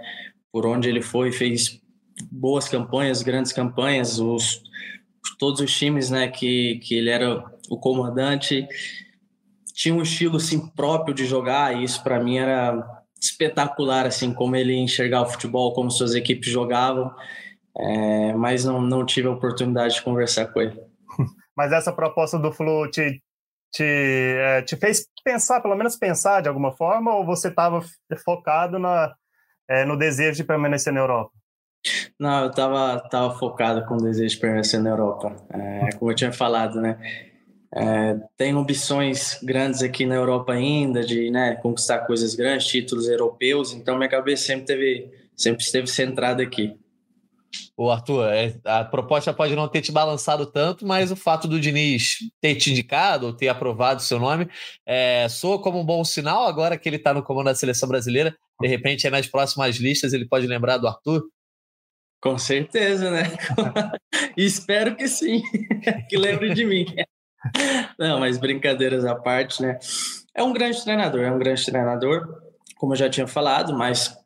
Por 0.53 0.67
onde 0.67 0.89
ele 0.89 1.03
foi, 1.03 1.33
fez 1.33 1.81
boas 2.31 2.69
campanhas, 2.69 3.23
grandes 3.23 3.53
campanhas, 3.53 4.19
os, 4.19 4.63
todos 5.39 5.61
os 5.61 5.73
times, 5.77 6.11
né? 6.11 6.29
Que, 6.29 6.79
que 6.83 6.95
ele 6.95 7.11
era 7.11 7.45
o 7.69 7.79
comandante 7.79 8.67
tinha 9.75 9.95
um 9.95 10.03
estilo 10.03 10.37
assim 10.37 10.69
próprio 10.69 11.13
de 11.13 11.27
jogar 11.27 11.77
e 11.77 11.85
isso 11.85 12.03
para 12.03 12.23
mim 12.23 12.39
era 12.39 13.03
espetacular 13.21 14.07
assim 14.07 14.33
como 14.33 14.55
ele 14.55 14.75
enxergava 14.75 15.29
o 15.29 15.33
futebol 15.33 15.75
como 15.75 15.91
suas 15.91 16.15
equipes 16.15 16.49
jogavam 16.49 17.13
é, 17.77 18.33
mas 18.35 18.65
não, 18.65 18.81
não 18.81 19.05
tive 19.05 19.27
a 19.27 19.33
oportunidade 19.33 19.95
de 19.95 20.03
conversar 20.03 20.47
com 20.47 20.61
ele 20.63 20.81
mas 21.57 21.73
essa 21.73 21.93
proposta 21.93 22.39
do 22.39 22.53
Flu 22.53 22.89
te, 22.89 23.21
te, 23.75 23.83
é, 23.83 24.63
te 24.63 24.77
fez 24.77 25.07
pensar 25.25 25.61
pelo 25.61 25.75
menos 25.75 25.97
pensar 25.97 26.41
de 26.41 26.49
alguma 26.49 26.73
forma 26.73 27.13
ou 27.15 27.27
você 27.27 27.49
estava 27.49 27.83
focado 28.25 28.79
na, 28.79 29.13
é, 29.69 29.85
no 29.85 29.99
desejo 29.99 30.37
de 30.37 30.45
permanecer 30.45 30.93
na 30.93 31.01
Europa? 31.01 31.33
Não 32.19 32.45
eu 32.45 32.51
estava 32.51 33.01
tava 33.11 33.37
focado 33.37 33.85
com 33.87 33.97
o 33.97 34.03
desejo 34.03 34.37
de 34.37 34.41
permanecer 34.41 34.81
na 34.81 34.91
Europa. 34.91 35.35
É, 35.51 35.91
como 35.97 36.11
eu 36.11 36.15
tinha 36.15 36.33
falado 36.33 36.81
né? 36.81 36.99
É, 37.77 38.17
tem 38.37 38.53
ambições 38.53 39.41
grandes 39.43 39.83
aqui 39.83 40.07
na 40.07 40.15
Europa 40.15 40.53
ainda, 40.53 41.05
de 41.05 41.29
né, 41.29 41.57
conquistar 41.57 42.07
coisas 42.07 42.37
grandes, 42.37 42.69
títulos 42.69 43.09
europeus, 43.09 43.73
então 43.73 43.97
minha 43.97 44.09
cabeça 44.09 44.45
sempre, 44.45 44.65
teve, 44.65 45.11
sempre 45.35 45.65
esteve 45.65 45.89
centrada 45.89 46.41
aqui. 46.41 46.79
O 47.77 47.91
Arthur, 47.91 48.29
é, 48.33 48.55
a 48.65 48.85
proposta 48.85 49.33
pode 49.33 49.55
não 49.55 49.69
ter 49.69 49.81
te 49.81 49.93
balançado 49.93 50.47
tanto, 50.47 50.87
mas 50.87 51.11
o 51.11 51.17
fato 51.17 51.49
do 51.49 51.61
Diniz 51.61 52.19
ter 52.41 52.55
te 52.55 52.71
indicado 52.71 53.33
ter 53.33 53.49
aprovado 53.49 54.01
o 54.01 54.05
seu 54.05 54.19
nome 54.19 54.49
é, 54.87 55.27
soa 55.29 55.61
como 55.61 55.81
um 55.81 55.85
bom 55.85 56.05
sinal 56.05 56.47
agora 56.47 56.79
que 56.79 56.89
ele 56.89 56.97
está 56.97 57.13
no 57.13 57.23
comando 57.23 57.47
da 57.47 57.55
seleção 57.55 57.89
brasileira. 57.89 58.37
De 58.61 58.69
repente, 58.69 59.09
nas 59.11 59.27
próximas 59.27 59.77
listas, 59.77 60.13
ele 60.13 60.27
pode 60.27 60.47
lembrar 60.47 60.79
do 60.79 60.87
Arthur? 60.87 61.25
Com 62.21 62.39
certeza, 62.39 63.11
né? 63.11 63.25
Espero 64.37 64.97
que 64.97 65.07
sim, 65.09 65.43
que 66.09 66.17
lembre 66.17 66.55
de 66.55 66.65
mim. 66.65 66.87
Não, 67.99 68.21
mas 68.21 68.39
brincadeiras 68.39 69.05
à 69.05 69.15
parte, 69.15 69.61
né? 69.61 69.79
É 70.35 70.43
um 70.43 70.53
grande 70.53 70.83
treinador, 70.83 71.21
é 71.21 71.31
um 71.31 71.39
grande 71.39 71.65
treinador, 71.65 72.43
como 72.77 72.95
eu 72.95 72.97
já 72.97 73.11
tinha 73.11 73.27
falado, 73.27 73.77
mas, 73.77 74.17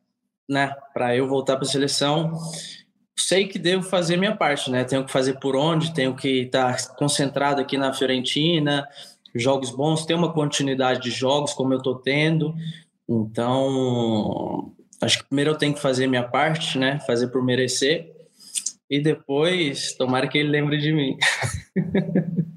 né, 0.49 0.73
para 0.95 1.17
eu 1.17 1.29
voltar 1.29 1.57
para 1.57 1.67
a 1.67 1.69
seleção, 1.69 2.33
sei 3.21 3.47
que 3.49 3.59
devo 3.59 3.83
fazer 3.83 4.17
minha 4.17 4.37
parte, 4.37 4.71
né? 4.71 4.85
Tenho 4.85 5.05
que 5.05 5.13
fazer 5.13 5.39
por 5.39 5.57
onde, 5.57 5.95
tenho 5.95 6.15
que 6.15 6.43
estar 6.43 6.77
tá 6.77 6.95
concentrado 6.95 7.61
aqui 7.61 7.77
na 7.77 7.93
Fiorentina, 7.93 8.87
jogos 9.35 9.71
bons, 9.71 10.07
ter 10.07 10.15
uma 10.15 10.33
continuidade 10.33 11.01
de 11.01 11.11
jogos 11.11 11.53
como 11.53 11.73
eu 11.73 11.79
estou 11.79 11.97
tendo. 11.97 12.55
Então, 13.09 14.73
acho 15.01 15.19
que 15.19 15.25
primeiro 15.25 15.53
eu 15.53 15.59
tenho 15.59 15.75
que 15.75 15.81
fazer 15.81 16.07
minha 16.07 16.25
parte, 16.25 16.79
né? 16.79 17.01
Fazer 17.07 17.29
por 17.29 17.45
merecer. 17.45 18.13
E 18.91 19.01
depois, 19.01 19.95
tomara 19.97 20.27
que 20.29 20.39
ele 20.39 20.49
lembre 20.49 20.79
de 20.79 20.93
mim. 20.93 21.17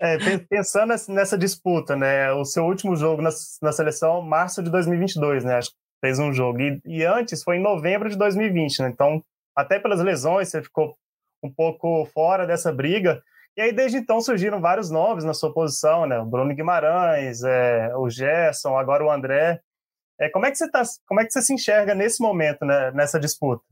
É, 0.00 0.16
pensando 0.38 0.94
nessa 1.08 1.36
disputa, 1.36 1.96
né? 1.96 2.30
O 2.32 2.44
seu 2.44 2.64
último 2.64 2.94
jogo 2.94 3.20
na, 3.20 3.30
na 3.60 3.72
seleção, 3.72 4.22
março 4.22 4.62
de 4.62 4.70
2022, 4.70 5.42
né? 5.42 5.56
Acho 5.56 5.70
que 5.70 5.76
fez 6.00 6.20
um 6.20 6.32
jogo. 6.32 6.60
E, 6.60 6.80
e, 6.86 7.04
antes 7.04 7.42
foi 7.42 7.56
em 7.56 7.62
novembro 7.62 8.08
de 8.08 8.16
2020, 8.16 8.78
né? 8.78 8.90
Então, 8.90 9.20
até 9.58 9.80
pelas 9.80 10.00
lesões, 10.00 10.48
você 10.48 10.62
ficou 10.62 10.96
um 11.42 11.52
pouco 11.52 12.06
fora 12.14 12.46
dessa 12.46 12.72
briga. 12.72 13.20
E 13.56 13.60
aí, 13.60 13.72
desde 13.72 13.98
então, 13.98 14.20
surgiram 14.20 14.60
vários 14.60 14.88
nomes 14.88 15.24
na 15.24 15.34
sua 15.34 15.52
posição, 15.52 16.06
né? 16.06 16.16
O 16.20 16.24
Bruno 16.24 16.54
Guimarães, 16.54 17.42
é, 17.42 17.90
o 17.96 18.08
Gerson, 18.08 18.78
agora 18.78 19.04
o 19.04 19.10
André. 19.10 19.60
É, 20.20 20.28
como, 20.28 20.46
é 20.46 20.52
que 20.52 20.56
você 20.58 20.70
tá, 20.70 20.82
como 21.08 21.20
é 21.20 21.24
que 21.24 21.32
você 21.32 21.42
se 21.42 21.52
enxerga 21.52 21.92
nesse 21.92 22.22
momento, 22.22 22.64
né, 22.64 22.92
nessa 22.92 23.18
disputa? 23.18 23.64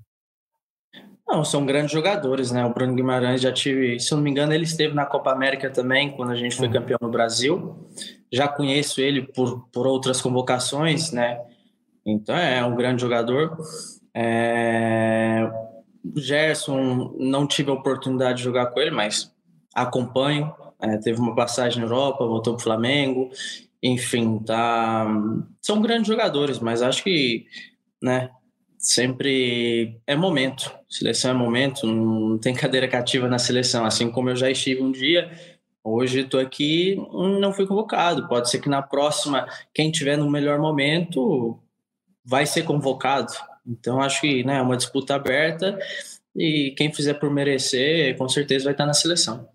Não, 1.24 1.44
são 1.44 1.64
grandes 1.64 1.92
jogadores, 1.92 2.50
né? 2.50 2.64
O 2.64 2.74
Bruno 2.74 2.94
Guimarães 2.94 3.40
já 3.40 3.52
tive, 3.52 4.00
se 4.00 4.12
eu 4.12 4.16
não 4.16 4.24
me 4.24 4.30
engano, 4.30 4.52
ele 4.52 4.64
esteve 4.64 4.92
na 4.92 5.06
Copa 5.06 5.30
América 5.30 5.70
também, 5.70 6.16
quando 6.16 6.32
a 6.32 6.36
gente 6.36 6.56
foi 6.56 6.66
uhum. 6.66 6.72
campeão 6.72 6.98
no 7.00 7.10
Brasil. 7.10 7.88
Já 8.32 8.48
conheço 8.48 9.00
ele 9.00 9.22
por, 9.22 9.68
por 9.68 9.86
outras 9.86 10.20
convocações, 10.20 11.12
né? 11.12 11.40
Então 12.04 12.36
é 12.36 12.64
um 12.64 12.74
grande 12.74 13.02
jogador. 13.02 13.56
É... 14.12 15.48
Gerson, 16.14 17.14
não 17.18 17.46
tive 17.46 17.70
a 17.70 17.74
oportunidade 17.74 18.38
de 18.38 18.44
jogar 18.44 18.66
com 18.66 18.80
ele, 18.80 18.90
mas 18.90 19.32
acompanho. 19.74 20.54
É, 20.80 20.96
teve 20.98 21.18
uma 21.20 21.34
passagem 21.34 21.80
na 21.80 21.86
Europa, 21.86 22.26
voltou 22.26 22.54
para 22.54 22.60
o 22.60 22.64
Flamengo. 22.64 23.30
Enfim, 23.82 24.38
tá... 24.38 25.06
são 25.60 25.80
grandes 25.80 26.08
jogadores, 26.08 26.58
mas 26.58 26.82
acho 26.82 27.02
que 27.02 27.46
né, 28.02 28.30
sempre 28.78 30.00
é 30.06 30.14
momento. 30.14 30.72
Seleção 30.88 31.30
é 31.30 31.34
momento, 31.34 31.86
não 31.86 32.38
tem 32.38 32.54
cadeira 32.54 32.88
cativa 32.88 33.28
na 33.28 33.38
seleção. 33.38 33.84
Assim 33.84 34.10
como 34.10 34.30
eu 34.30 34.36
já 34.36 34.50
estive 34.50 34.82
um 34.82 34.92
dia, 34.92 35.30
hoje 35.82 36.20
estou 36.20 36.40
aqui, 36.40 36.96
não 37.40 37.52
fui 37.52 37.66
convocado. 37.66 38.28
Pode 38.28 38.50
ser 38.50 38.60
que 38.60 38.68
na 38.68 38.82
próxima, 38.82 39.46
quem 39.74 39.90
tiver 39.90 40.16
no 40.16 40.30
melhor 40.30 40.58
momento 40.58 41.58
vai 42.24 42.46
ser 42.46 42.62
convocado. 42.62 43.32
Então 43.66 44.00
acho 44.00 44.20
que 44.20 44.44
né, 44.44 44.58
é 44.58 44.62
uma 44.62 44.76
disputa 44.76 45.14
aberta 45.14 45.78
e 46.34 46.74
quem 46.76 46.92
fizer 46.92 47.14
por 47.14 47.30
merecer, 47.30 48.16
com 48.16 48.28
certeza 48.28 48.64
vai 48.64 48.74
estar 48.74 48.86
na 48.86 48.94
seleção. 48.94 49.48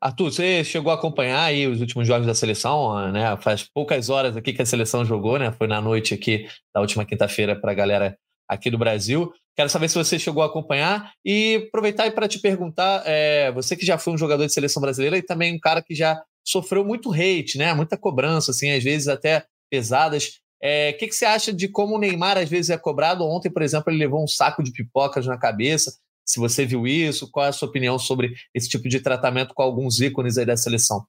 Arthur, 0.00 0.32
você 0.32 0.64
chegou 0.64 0.90
a 0.90 0.96
acompanhar 0.96 1.44
aí 1.44 1.64
os 1.68 1.80
últimos 1.80 2.08
jogos 2.08 2.26
da 2.26 2.34
seleção, 2.34 3.12
né? 3.12 3.36
Faz 3.36 3.62
poucas 3.62 4.10
horas 4.10 4.36
aqui 4.36 4.52
que 4.52 4.60
a 4.60 4.66
seleção 4.66 5.04
jogou, 5.04 5.38
né? 5.38 5.52
Foi 5.52 5.68
na 5.68 5.80
noite 5.80 6.12
aqui 6.12 6.48
da 6.74 6.80
última 6.80 7.04
quinta-feira 7.04 7.54
para 7.54 7.70
a 7.70 7.74
galera 7.74 8.18
aqui 8.48 8.68
do 8.68 8.76
Brasil. 8.76 9.32
Quero 9.54 9.68
saber 9.68 9.88
se 9.88 9.94
você 9.94 10.18
chegou 10.18 10.42
a 10.42 10.46
acompanhar 10.46 11.12
e 11.24 11.66
aproveitar 11.68 12.10
para 12.10 12.26
te 12.26 12.40
perguntar, 12.40 13.04
é, 13.06 13.52
você 13.52 13.76
que 13.76 13.86
já 13.86 13.96
foi 13.96 14.12
um 14.12 14.18
jogador 14.18 14.44
de 14.44 14.52
seleção 14.52 14.80
brasileira 14.80 15.16
e 15.16 15.22
também 15.22 15.54
um 15.54 15.60
cara 15.60 15.80
que 15.80 15.94
já 15.94 16.20
sofreu 16.44 16.84
muito 16.84 17.12
hate, 17.12 17.56
né? 17.56 17.72
Muita 17.72 17.96
cobrança, 17.96 18.50
assim, 18.50 18.72
às 18.72 18.82
vezes 18.82 19.06
até 19.06 19.44
pesadas. 19.70 20.40
O 20.62 20.64
é, 20.64 20.92
que, 20.92 21.08
que 21.08 21.14
você 21.14 21.24
acha 21.24 21.52
de 21.52 21.66
como 21.66 21.96
o 21.96 21.98
Neymar 21.98 22.38
às 22.38 22.48
vezes 22.48 22.70
é 22.70 22.78
cobrado? 22.78 23.26
Ontem, 23.26 23.50
por 23.50 23.62
exemplo, 23.62 23.90
ele 23.90 23.98
levou 23.98 24.22
um 24.22 24.28
saco 24.28 24.62
de 24.62 24.70
pipocas 24.70 25.26
na 25.26 25.36
cabeça. 25.36 25.92
Se 26.24 26.38
você 26.38 26.64
viu 26.64 26.86
isso, 26.86 27.28
qual 27.32 27.46
é 27.46 27.48
a 27.48 27.52
sua 27.52 27.68
opinião 27.68 27.98
sobre 27.98 28.32
esse 28.54 28.68
tipo 28.68 28.88
de 28.88 29.00
tratamento 29.00 29.54
com 29.54 29.62
alguns 29.62 30.00
ícones 30.00 30.38
aí 30.38 30.46
da 30.46 30.56
seleção? 30.56 31.04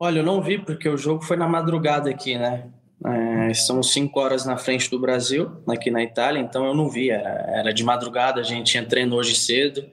Olha, 0.00 0.20
eu 0.20 0.24
não 0.24 0.42
vi 0.42 0.58
porque 0.58 0.88
o 0.88 0.96
jogo 0.96 1.22
foi 1.22 1.36
na 1.36 1.46
madrugada 1.46 2.08
aqui, 2.08 2.38
né? 2.38 2.70
É, 3.04 3.50
estamos 3.50 3.92
cinco 3.92 4.18
horas 4.18 4.46
na 4.46 4.56
frente 4.56 4.90
do 4.90 4.98
Brasil, 4.98 5.62
aqui 5.68 5.90
na 5.90 6.02
Itália, 6.02 6.40
então 6.40 6.64
eu 6.64 6.74
não 6.74 6.88
vi. 6.88 7.10
Era, 7.10 7.28
era 7.54 7.74
de 7.74 7.84
madrugada, 7.84 8.40
a 8.40 8.44
gente 8.44 8.70
tinha 8.70 8.86
treino 8.86 9.14
hoje 9.16 9.34
cedo. 9.34 9.86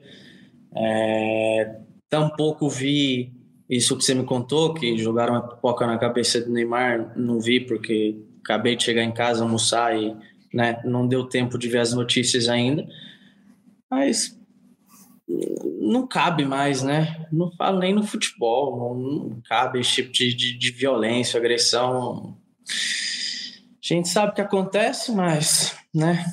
É, 0.74 1.76
tampouco 2.08 2.66
vi 2.70 3.30
isso 3.76 3.96
que 3.96 4.04
você 4.04 4.14
me 4.14 4.24
contou, 4.24 4.74
que 4.74 4.96
jogaram 4.98 5.34
uma 5.34 5.48
pipoca 5.48 5.86
na 5.86 5.98
cabeça 5.98 6.40
do 6.40 6.50
Neymar. 6.50 7.12
Não 7.16 7.40
vi, 7.40 7.60
porque 7.60 8.20
acabei 8.42 8.76
de 8.76 8.84
chegar 8.84 9.02
em 9.02 9.12
casa, 9.12 9.42
almoçar 9.42 9.96
e 9.96 10.16
né, 10.52 10.80
não 10.84 11.06
deu 11.06 11.24
tempo 11.24 11.58
de 11.58 11.68
ver 11.68 11.78
as 11.78 11.92
notícias 11.92 12.48
ainda. 12.48 12.86
Mas 13.90 14.38
não 15.80 16.06
cabe 16.06 16.44
mais, 16.44 16.82
né? 16.82 17.26
Não 17.32 17.50
falo 17.52 17.78
nem 17.78 17.94
no 17.94 18.02
futebol, 18.02 18.76
não, 18.76 19.28
não 19.30 19.42
cabe 19.42 19.80
esse 19.80 19.92
tipo 19.92 20.12
de, 20.12 20.34
de, 20.34 20.58
de 20.58 20.70
violência, 20.72 21.38
agressão 21.38 22.36
a 23.92 23.94
gente 23.94 24.08
sabe 24.08 24.32
o 24.32 24.34
que 24.34 24.40
acontece, 24.40 25.12
mas, 25.12 25.76
né? 25.92 26.24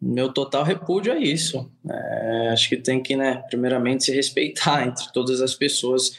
Meu 0.00 0.32
total 0.32 0.64
repúdio 0.64 1.12
é 1.12 1.18
isso. 1.18 1.70
É, 1.88 2.48
acho 2.52 2.68
que 2.68 2.76
tem 2.76 3.02
que, 3.02 3.14
né, 3.14 3.44
primeiramente, 3.48 4.04
se 4.04 4.14
respeitar 4.14 4.84
entre 4.86 5.12
todas 5.12 5.40
as 5.40 5.54
pessoas. 5.54 6.12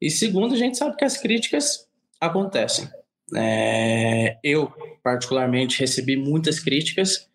E 0.00 0.10
segundo, 0.10 0.54
a 0.54 0.58
gente 0.58 0.76
sabe 0.76 0.96
que 0.96 1.04
as 1.04 1.16
críticas 1.16 1.88
acontecem. 2.20 2.88
É, 3.34 4.38
eu, 4.44 4.72
particularmente, 5.02 5.80
recebi 5.80 6.16
muitas 6.16 6.60
críticas. 6.60 7.28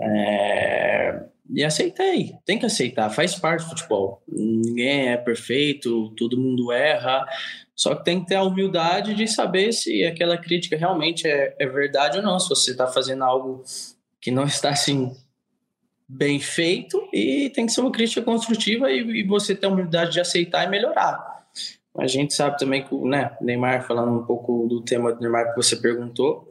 É, 0.00 1.24
e 1.50 1.62
aceitei. 1.62 2.34
Tem 2.44 2.58
que 2.58 2.66
aceitar, 2.66 3.10
faz 3.10 3.34
parte 3.34 3.64
do 3.64 3.70
futebol. 3.70 4.22
Ninguém 4.28 5.08
é 5.10 5.16
perfeito, 5.16 6.10
todo 6.16 6.40
mundo 6.40 6.72
erra. 6.72 7.24
Só 7.74 7.94
que 7.94 8.04
tem 8.04 8.20
que 8.20 8.26
ter 8.26 8.36
a 8.36 8.42
humildade 8.42 9.14
de 9.14 9.26
saber 9.26 9.72
se 9.72 10.04
aquela 10.04 10.38
crítica 10.38 10.76
realmente 10.76 11.26
é, 11.26 11.54
é 11.58 11.66
verdade 11.66 12.18
ou 12.18 12.24
não. 12.24 12.38
Se 12.38 12.48
você 12.48 12.70
está 12.72 12.86
fazendo 12.86 13.24
algo 13.24 13.62
que 14.24 14.30
não 14.30 14.44
está 14.44 14.70
assim 14.70 15.14
bem 16.08 16.40
feito 16.40 17.06
e 17.12 17.50
tem 17.50 17.66
que 17.66 17.72
ser 17.72 17.82
uma 17.82 17.92
crítica 17.92 18.22
construtiva 18.22 18.90
e, 18.90 19.20
e 19.20 19.22
você 19.22 19.54
ter 19.54 19.66
a 19.66 19.68
humildade 19.68 20.12
de 20.12 20.20
aceitar 20.20 20.64
e 20.64 20.70
melhorar. 20.70 21.44
A 21.94 22.06
gente 22.06 22.32
sabe 22.32 22.56
também 22.56 22.82
que 22.82 22.94
né, 22.94 23.36
Neymar, 23.38 23.86
falando 23.86 24.18
um 24.18 24.24
pouco 24.24 24.66
do 24.66 24.80
tema 24.80 25.12
do 25.12 25.20
Neymar 25.20 25.50
que 25.50 25.56
você 25.56 25.76
perguntou, 25.76 26.50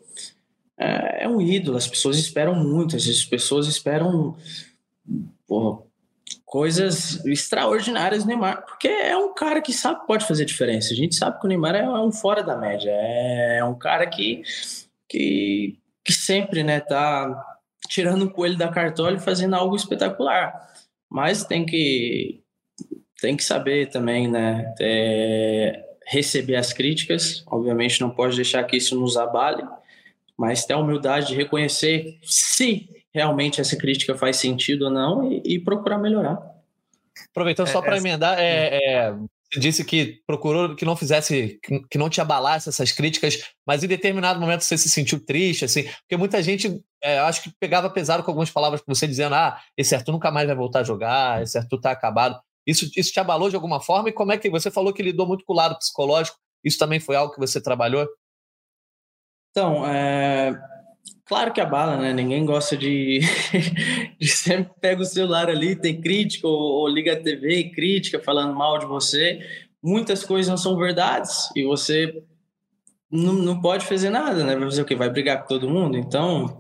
é, 0.78 1.24
é 1.24 1.28
um 1.28 1.42
ídolo, 1.42 1.76
as 1.76 1.88
pessoas 1.88 2.20
esperam 2.20 2.54
muito, 2.54 2.96
as 2.96 3.26
pessoas 3.26 3.66
esperam 3.66 4.38
porra, 5.48 5.82
coisas 6.46 7.26
extraordinárias 7.26 8.24
do 8.24 8.28
Neymar, 8.28 8.64
porque 8.68 8.88
é 8.88 9.18
um 9.18 9.34
cara 9.34 9.60
que 9.60 9.74
sabe 9.74 10.06
pode 10.06 10.28
fazer 10.28 10.46
diferença. 10.46 10.94
A 10.94 10.96
gente 10.96 11.16
sabe 11.16 11.40
que 11.40 11.46
o 11.48 11.50
Neymar 11.50 11.74
é 11.74 11.90
um 11.90 12.12
fora 12.12 12.44
da 12.44 12.56
média, 12.56 12.92
é 12.92 13.64
um 13.64 13.74
cara 13.74 14.06
que, 14.06 14.44
que, 15.10 15.80
que 16.06 16.14
sempre 16.14 16.62
né, 16.62 16.80
tá 16.80 17.50
tirando 17.94 18.24
o 18.24 18.32
coelho 18.32 18.58
da 18.58 18.70
cartola 18.70 19.18
e 19.18 19.20
fazendo 19.20 19.56
algo 19.56 19.76
espetacular. 19.76 20.52
Mas 21.08 21.46
tem 21.46 21.64
que 21.64 22.42
tem 23.22 23.38
que 23.38 23.44
saber 23.44 23.90
também, 23.92 24.28
né? 24.28 24.74
É, 24.82 25.80
receber 26.08 26.56
as 26.56 26.74
críticas. 26.74 27.44
Obviamente 27.46 28.02
não 28.02 28.10
pode 28.10 28.36
deixar 28.36 28.64
que 28.64 28.78
isso 28.78 29.00
nos 29.00 29.16
abale, 29.16 29.64
mas 30.36 30.66
ter 30.66 30.74
a 30.74 30.80
humildade 30.80 31.28
de 31.28 31.36
reconhecer 31.36 32.18
se 32.24 32.90
realmente 33.14 33.62
essa 33.62 33.78
crítica 33.78 34.18
faz 34.18 34.38
sentido 34.38 34.86
ou 34.86 34.92
não 34.92 35.32
e, 35.32 35.44
e 35.46 35.60
procurar 35.60 36.00
melhorar. 36.00 36.42
Aproveitando 37.30 37.68
só 37.68 37.78
é, 37.78 37.82
para 37.84 37.98
emendar, 37.98 38.40
é, 38.40 38.80
é, 38.84 39.16
disse 39.56 39.86
que 39.86 40.20
procurou 40.26 40.76
que 40.76 40.84
não 40.84 40.96
fizesse, 40.96 41.60
que 41.92 41.98
não 41.98 42.10
te 42.10 42.20
abalasse 42.20 42.70
essas 42.70 42.92
críticas, 42.92 43.38
mas 43.68 43.84
em 43.84 43.88
determinado 43.88 44.40
momento 44.40 44.64
você 44.64 44.80
se 44.80 44.90
sentiu 44.90 45.20
triste, 45.20 45.64
assim, 45.64 45.84
porque 45.84 46.18
muita 46.18 46.42
gente, 46.42 46.84
é, 47.04 47.20
acho 47.20 47.44
que 47.44 47.52
pegava 47.60 47.90
pesado 47.90 48.24
com 48.24 48.32
algumas 48.32 48.50
palavras 48.50 48.82
que 48.82 48.88
você 48.88 49.06
dizendo, 49.06 49.36
ah, 49.36 49.60
esse 49.78 49.94
Arthur 49.94 50.14
nunca 50.14 50.32
mais 50.32 50.48
vai 50.48 50.56
voltar 50.56 50.80
a 50.80 50.84
jogar, 50.84 51.44
esse 51.44 51.58
Arthur 51.58 51.80
tá 51.80 51.92
acabado. 51.92 52.40
Isso, 52.66 52.90
isso 52.96 53.12
te 53.12 53.20
abalou 53.20 53.50
de 53.50 53.56
alguma 53.56 53.82
forma? 53.82 54.10
E 54.10 54.14
como 54.14 54.32
é 54.32 54.38
que 54.38 54.50
você 54.50 54.72
falou 54.72 54.94
que 54.94 55.04
lidou 55.04 55.28
muito 55.28 55.44
com 55.44 55.54
o 55.54 55.56
lado 55.56 55.78
psicológico? 55.78 56.38
Isso 56.64 56.80
também 56.80 57.00
foi 57.00 57.16
algo 57.16 57.34
que 57.34 57.40
você 57.40 57.62
trabalhou? 57.62 58.08
Então, 59.52 59.86
é, 59.86 60.54
Claro 61.26 61.54
que 61.54 61.62
abala, 61.62 61.98
né? 61.98 62.14
Ninguém 62.14 62.46
gosta 62.46 62.76
de, 62.76 63.22
de 64.20 64.28
sempre 64.28 64.74
pega 64.82 65.02
o 65.02 65.06
celular 65.06 65.50
ali, 65.50 65.76
tem 65.76 66.00
crítica, 66.00 66.48
ou, 66.48 66.82
ou 66.82 66.88
liga 66.88 67.14
a 67.14 67.20
TV 67.20 67.60
e 67.60 67.72
crítica 67.72 68.20
falando 68.20 68.54
mal 68.54 68.78
de 68.78 68.86
você. 68.86 69.40
Muitas 69.82 70.24
coisas 70.24 70.50
não 70.50 70.58
são 70.58 70.78
verdades 70.78 71.50
e 71.56 71.64
você 71.64 72.24
não, 73.14 73.34
não 73.34 73.62
pode 73.62 73.86
fazer 73.86 74.10
nada, 74.10 74.44
né? 74.44 74.56
Vai 74.56 74.66
fazer 74.66 74.82
o 74.82 74.86
quê? 74.86 74.96
Vai 74.96 75.10
brigar 75.10 75.42
com 75.42 75.48
todo 75.48 75.70
mundo? 75.70 75.96
Então, 75.96 76.58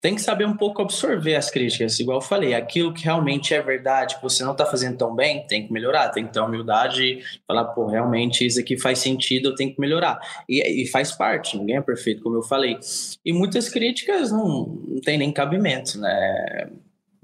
tem 0.00 0.14
que 0.14 0.22
saber 0.22 0.46
um 0.46 0.56
pouco 0.56 0.80
absorver 0.80 1.36
as 1.36 1.50
críticas. 1.50 2.00
Igual 2.00 2.18
eu 2.18 2.22
falei, 2.22 2.54
aquilo 2.54 2.94
que 2.94 3.04
realmente 3.04 3.52
é 3.52 3.60
verdade, 3.60 4.16
que 4.16 4.22
você 4.22 4.42
não 4.42 4.52
está 4.52 4.64
fazendo 4.64 4.96
tão 4.96 5.14
bem, 5.14 5.46
tem 5.46 5.66
que 5.66 5.72
melhorar. 5.72 6.08
Tem 6.08 6.26
que 6.26 6.32
ter 6.32 6.40
humildade 6.40 7.04
e 7.04 7.22
falar, 7.46 7.64
pô, 7.66 7.86
realmente 7.86 8.46
isso 8.46 8.58
aqui 8.58 8.78
faz 8.78 8.98
sentido, 8.98 9.50
eu 9.50 9.54
tenho 9.54 9.74
que 9.74 9.80
melhorar. 9.80 10.18
E, 10.48 10.82
e, 10.82 10.86
faz 10.86 11.12
parte, 11.12 11.58
ninguém 11.58 11.76
é 11.76 11.82
perfeito, 11.82 12.22
como 12.22 12.36
eu 12.36 12.42
falei. 12.42 12.78
E 13.22 13.30
muitas 13.30 13.68
críticas 13.68 14.32
não, 14.32 14.66
não 14.88 15.00
tem 15.02 15.18
nem 15.18 15.30
cabimento, 15.30 16.00
né? 16.00 16.70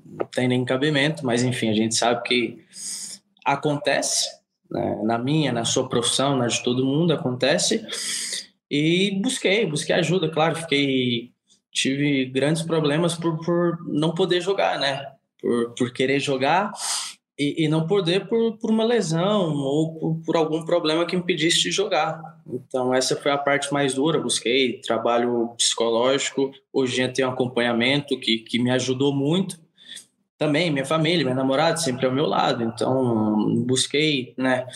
Não 0.04 0.26
tem 0.26 0.46
nem 0.46 0.62
cabimento, 0.66 1.24
mas 1.24 1.42
enfim, 1.42 1.70
a 1.70 1.74
gente 1.74 1.94
sabe 1.94 2.22
que 2.24 2.58
acontece, 3.42 4.26
né? 4.70 5.00
na 5.02 5.16
minha, 5.16 5.50
na 5.50 5.64
sua 5.64 5.88
profissão, 5.88 6.36
na 6.36 6.46
de 6.46 6.62
todo 6.62 6.84
mundo, 6.84 7.14
acontece. 7.14 7.86
E 8.70 9.12
busquei, 9.22 9.66
busquei 9.66 9.94
ajuda, 9.94 10.28
claro, 10.28 10.56
fiquei 10.56 11.32
tive 11.70 12.24
grandes 12.26 12.62
problemas 12.62 13.14
por, 13.14 13.38
por 13.44 13.78
não 13.86 14.14
poder 14.14 14.40
jogar, 14.40 14.78
né? 14.78 15.12
Por, 15.40 15.74
por 15.74 15.92
querer 15.92 16.18
jogar 16.18 16.72
e, 17.38 17.64
e 17.64 17.68
não 17.68 17.86
poder 17.86 18.26
por, 18.26 18.56
por 18.56 18.70
uma 18.70 18.84
lesão 18.84 19.54
ou 19.54 19.94
por, 19.94 20.22
por, 20.24 20.36
algum 20.36 20.64
problema 20.64 21.04
que 21.04 21.14
impedisse 21.14 21.62
de 21.62 21.70
jogar. 21.70 22.20
Então, 22.46 22.94
essa 22.94 23.14
foi 23.14 23.30
a 23.30 23.36
parte 23.36 23.72
mais 23.72 23.94
dura. 23.94 24.18
Busquei 24.18 24.80
trabalho 24.80 25.48
psicológico. 25.58 26.50
Hoje 26.72 26.94
em 26.94 26.96
dia 27.04 27.12
tenho 27.12 27.28
um 27.28 27.32
acompanhamento 27.32 28.18
que, 28.18 28.38
que 28.38 28.58
me 28.58 28.70
ajudou 28.70 29.14
muito. 29.14 29.60
Também, 30.38 30.70
minha 30.70 30.84
família, 30.84 31.24
minha 31.24 31.34
namorada 31.34 31.76
sempre 31.76 32.06
ao 32.06 32.12
meu 32.12 32.26
lado. 32.26 32.62
Então, 32.62 33.54
busquei 33.66 34.34
né, 34.38 34.66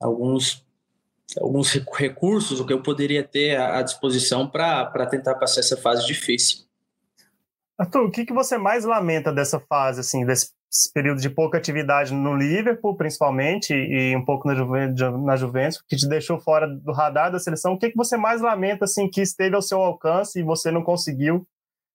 alguns 0.00 0.64
alguns 1.40 1.72
recursos, 1.72 2.60
o 2.60 2.66
que 2.66 2.72
eu 2.72 2.82
poderia 2.82 3.22
ter 3.22 3.56
à 3.58 3.82
disposição 3.82 4.48
para 4.48 5.06
tentar 5.06 5.34
passar 5.36 5.60
essa 5.60 5.76
fase 5.76 6.06
difícil. 6.06 6.64
Arthur, 7.78 8.04
o 8.04 8.10
que, 8.10 8.24
que 8.24 8.32
você 8.32 8.58
mais 8.58 8.84
lamenta 8.84 9.32
dessa 9.32 9.58
fase, 9.58 10.00
assim, 10.00 10.24
desse 10.24 10.52
período 10.94 11.20
de 11.20 11.28
pouca 11.28 11.58
atividade 11.58 12.14
no 12.14 12.36
Liverpool, 12.36 12.96
principalmente, 12.96 13.74
e 13.74 14.16
um 14.16 14.24
pouco 14.24 14.46
na, 14.46 14.54
Juventus, 14.54 15.22
na 15.24 15.36
Juventus 15.36 15.82
que 15.88 15.96
te 15.96 16.08
deixou 16.08 16.40
fora 16.40 16.66
do 16.66 16.92
radar 16.92 17.32
da 17.32 17.38
seleção? 17.38 17.72
O 17.72 17.78
que, 17.78 17.90
que 17.90 17.96
você 17.96 18.16
mais 18.16 18.40
lamenta, 18.40 18.84
assim, 18.84 19.08
que 19.08 19.20
esteve 19.20 19.56
ao 19.56 19.62
seu 19.62 19.80
alcance 19.80 20.38
e 20.38 20.42
você 20.42 20.70
não 20.70 20.82
conseguiu? 20.82 21.36
O 21.36 21.46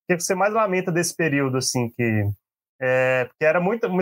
que, 0.10 0.18
que 0.18 0.24
você 0.24 0.36
mais 0.36 0.54
lamenta 0.54 0.92
desse 0.92 1.16
período, 1.16 1.58
assim, 1.58 1.90
que... 1.90 2.30
É, 2.80 3.26
porque 3.26 3.46
era 3.46 3.60
muito... 3.60 3.88
Uma, 3.88 4.02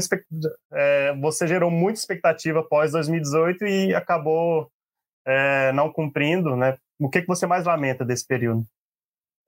é, 0.73 1.15
você 1.17 1.47
gerou 1.47 1.71
muita 1.71 1.99
expectativa 1.99 2.59
após 2.59 2.91
2018 2.91 3.65
e 3.65 3.93
acabou 3.93 4.69
é, 5.25 5.71
não 5.71 5.91
cumprindo, 5.91 6.55
né? 6.55 6.77
O 6.99 7.09
que, 7.09 7.21
que 7.21 7.27
você 7.27 7.45
mais 7.45 7.65
lamenta 7.65 8.05
desse 8.05 8.25
período? 8.25 8.65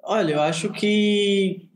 Olha, 0.04 0.34
eu 0.34 0.42
acho 0.42 0.72
que, 0.72 1.70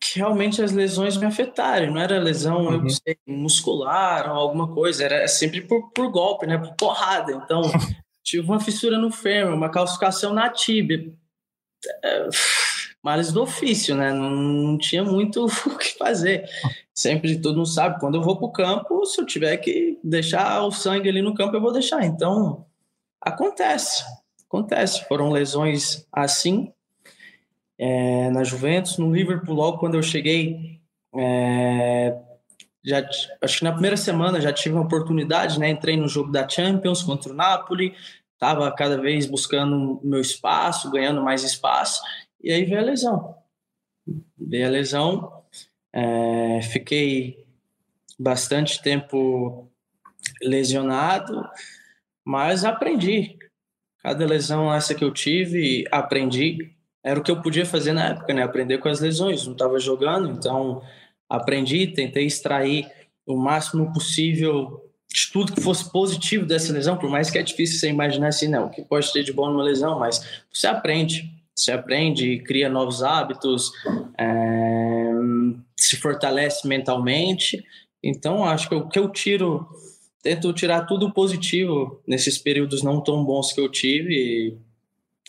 que 0.00 0.18
realmente 0.18 0.62
as 0.62 0.72
lesões 0.72 1.16
me 1.16 1.26
afetaram. 1.26 1.92
Não 1.92 2.00
era 2.00 2.18
lesão 2.18 2.66
uhum. 2.66 2.88
sei, 2.88 3.16
muscular 3.26 4.30
ou 4.30 4.36
alguma 4.36 4.72
coisa, 4.72 5.04
era 5.04 5.28
sempre 5.28 5.60
por, 5.60 5.90
por 5.92 6.10
golpe, 6.10 6.46
né? 6.46 6.58
Por 6.58 6.74
porrada. 6.74 7.32
Então, 7.32 7.62
tive 8.24 8.46
uma 8.46 8.60
fissura 8.60 8.98
no 8.98 9.10
fêmur, 9.10 9.54
uma 9.54 9.70
calcificação 9.70 10.32
na 10.32 10.48
tíbia. 10.50 11.12
É, 12.04 12.28
males 13.02 13.32
do 13.32 13.42
ofício, 13.42 13.94
né? 13.94 14.12
Não, 14.12 14.30
não, 14.30 14.78
tinha 14.78 15.02
muito 15.02 15.44
o 15.66 15.78
que 15.78 15.96
fazer. 15.96 16.48
Sempre 16.94 17.40
todo 17.40 17.56
mundo 17.56 17.66
sabe, 17.66 17.98
quando 17.98 18.16
eu 18.16 18.22
vou 18.22 18.36
para 18.36 18.46
o 18.46 18.52
campo, 18.52 19.06
se 19.06 19.20
eu 19.20 19.26
tiver 19.26 19.56
que 19.58 19.98
deixar 20.04 20.62
o 20.64 20.70
sangue 20.70 21.08
ali 21.08 21.22
no 21.22 21.34
campo, 21.34 21.56
eu 21.56 21.60
vou 21.60 21.72
deixar. 21.72 22.04
Então, 22.04 22.66
Acontece, 23.20 24.04
acontece. 24.46 25.04
Foram 25.06 25.30
lesões 25.30 26.06
assim 26.12 26.72
é, 27.78 28.30
na 28.30 28.44
Juventus, 28.44 28.98
no 28.98 29.14
Liverpool, 29.14 29.54
logo 29.54 29.78
quando 29.78 29.94
eu 29.94 30.02
cheguei, 30.02 30.80
é, 31.16 32.14
já, 32.84 33.06
acho 33.42 33.58
que 33.58 33.64
na 33.64 33.72
primeira 33.72 33.96
semana 33.96 34.40
já 34.40 34.52
tive 34.52 34.74
uma 34.74 34.84
oportunidade, 34.84 35.58
né? 35.58 35.70
Entrei 35.70 35.96
no 35.96 36.08
jogo 36.08 36.30
da 36.30 36.48
Champions 36.48 37.02
contra 37.02 37.32
o 37.32 37.34
Napoli, 37.34 37.94
estava 38.34 38.70
cada 38.72 39.00
vez 39.00 39.26
buscando 39.26 40.00
meu 40.02 40.20
espaço, 40.20 40.90
ganhando 40.90 41.22
mais 41.22 41.42
espaço, 41.42 42.02
e 42.42 42.52
aí 42.52 42.64
veio 42.64 42.80
a 42.80 42.84
lesão. 42.84 43.34
Veio 44.38 44.66
a 44.66 44.70
lesão, 44.70 45.42
é, 45.92 46.60
fiquei 46.62 47.46
bastante 48.18 48.82
tempo 48.82 49.70
lesionado, 50.42 51.48
mas 52.30 52.64
aprendi. 52.64 53.36
Cada 54.04 54.24
lesão 54.24 54.72
essa 54.72 54.94
que 54.94 55.02
eu 55.02 55.12
tive, 55.12 55.84
aprendi. 55.90 56.70
Era 57.04 57.18
o 57.18 57.22
que 57.24 57.30
eu 57.30 57.42
podia 57.42 57.66
fazer 57.66 57.92
na 57.92 58.10
época, 58.10 58.32
né? 58.32 58.44
Aprender 58.44 58.78
com 58.78 58.88
as 58.88 59.00
lesões. 59.00 59.44
Não 59.44 59.52
estava 59.52 59.80
jogando, 59.80 60.30
então 60.30 60.80
aprendi, 61.28 61.88
tentei 61.88 62.26
extrair 62.26 62.88
o 63.26 63.36
máximo 63.36 63.92
possível 63.92 64.88
de 65.12 65.32
tudo 65.32 65.52
que 65.52 65.60
fosse 65.60 65.90
positivo 65.90 66.46
dessa 66.46 66.72
lesão, 66.72 66.96
por 66.96 67.10
mais 67.10 67.30
que 67.30 67.38
é 67.38 67.42
difícil 67.42 67.80
você 67.80 67.88
imaginar 67.88 68.28
assim, 68.28 68.46
não, 68.46 68.66
o 68.66 68.70
que 68.70 68.82
pode 68.82 69.12
ter 69.12 69.24
de 69.24 69.32
bom 69.32 69.50
numa 69.50 69.64
lesão, 69.64 69.98
mas 69.98 70.44
você 70.52 70.68
aprende, 70.68 71.28
você 71.54 71.72
aprende, 71.72 72.38
cria 72.38 72.68
novos 72.68 73.02
hábitos, 73.02 73.72
é, 74.16 75.10
se 75.76 75.96
fortalece 75.96 76.66
mentalmente. 76.68 77.64
Então, 78.02 78.44
acho 78.44 78.68
que 78.68 78.74
o 78.74 78.88
que 78.88 78.98
eu 79.00 79.08
tiro 79.08 79.68
tento 80.22 80.52
tirar 80.52 80.86
tudo 80.86 81.12
positivo 81.12 82.02
nesses 82.06 82.38
períodos 82.38 82.82
não 82.82 83.02
tão 83.02 83.24
bons 83.24 83.52
que 83.52 83.60
eu 83.60 83.68
tive 83.68 84.58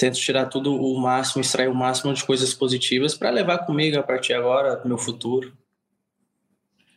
tento 0.01 0.17
tirar 0.17 0.47
tudo 0.47 0.75
o 0.75 0.99
máximo, 0.99 1.41
extrair 1.41 1.67
o 1.67 1.75
máximo 1.75 2.13
de 2.13 2.23
coisas 2.23 2.53
positivas 2.53 3.13
para 3.13 3.29
levar 3.29 3.59
comigo 3.59 3.99
a 3.99 4.03
partir 4.03 4.29
de 4.29 4.33
agora, 4.33 4.81
meu 4.83 4.97
futuro. 4.97 5.55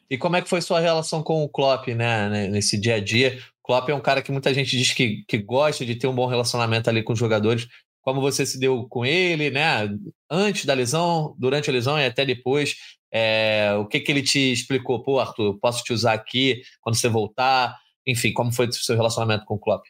E 0.09 0.17
como 0.17 0.37
é 0.37 0.43
que 0.43 0.49
foi 0.49 0.63
sua 0.63 0.81
relação 0.81 1.23
com 1.23 1.43
o 1.43 1.49
Klopp, 1.49 1.89
né, 1.89 2.49
nesse 2.49 2.79
dia 2.79 2.97
a 2.97 3.01
dia? 3.01 3.39
O 3.63 3.67
Klopp 3.67 3.89
é 3.91 3.95
um 3.95 4.01
cara 4.01 4.23
que 4.23 4.33
muita 4.33 4.55
gente 4.55 4.77
diz 4.77 4.93
que, 4.93 5.23
que 5.27 5.37
gosta 5.39 5.85
de 5.85 5.97
ter 5.97 6.07
um 6.07 6.15
bom 6.15 6.27
relacionamento 6.27 6.89
ali 6.89 7.03
com 7.03 7.13
os 7.13 7.19
jogadores. 7.19 7.67
Como 8.01 8.21
você 8.21 8.45
se 8.47 8.59
deu 8.59 8.87
com 8.89 9.05
ele, 9.05 9.51
né? 9.51 9.89
Antes 10.31 10.67
da 10.67 10.75
lesão, 10.75 11.35
durante 11.39 11.71
a 11.71 11.73
lesão 11.73 11.99
e 11.99 12.05
até 12.05 12.25
depois. 12.25 12.77
É, 13.11 13.75
o 13.79 13.87
que, 13.87 14.01
que 14.01 14.13
ele 14.13 14.23
te 14.23 14.53
explicou? 14.53 15.03
Pô, 15.03 15.19
Arthur, 15.19 15.59
posso 15.59 15.83
te 15.83 15.93
usar 15.93 16.13
aqui 16.13 16.63
quando 16.83 16.97
você 16.97 17.09
voltar? 17.09 17.75
Enfim, 18.07 18.33
como 18.33 18.53
foi 18.53 18.67
o 18.67 18.73
seu 18.73 18.97
relacionamento 18.97 19.45
com 19.45 19.55
o 19.55 19.59
Klopp? 19.59 19.85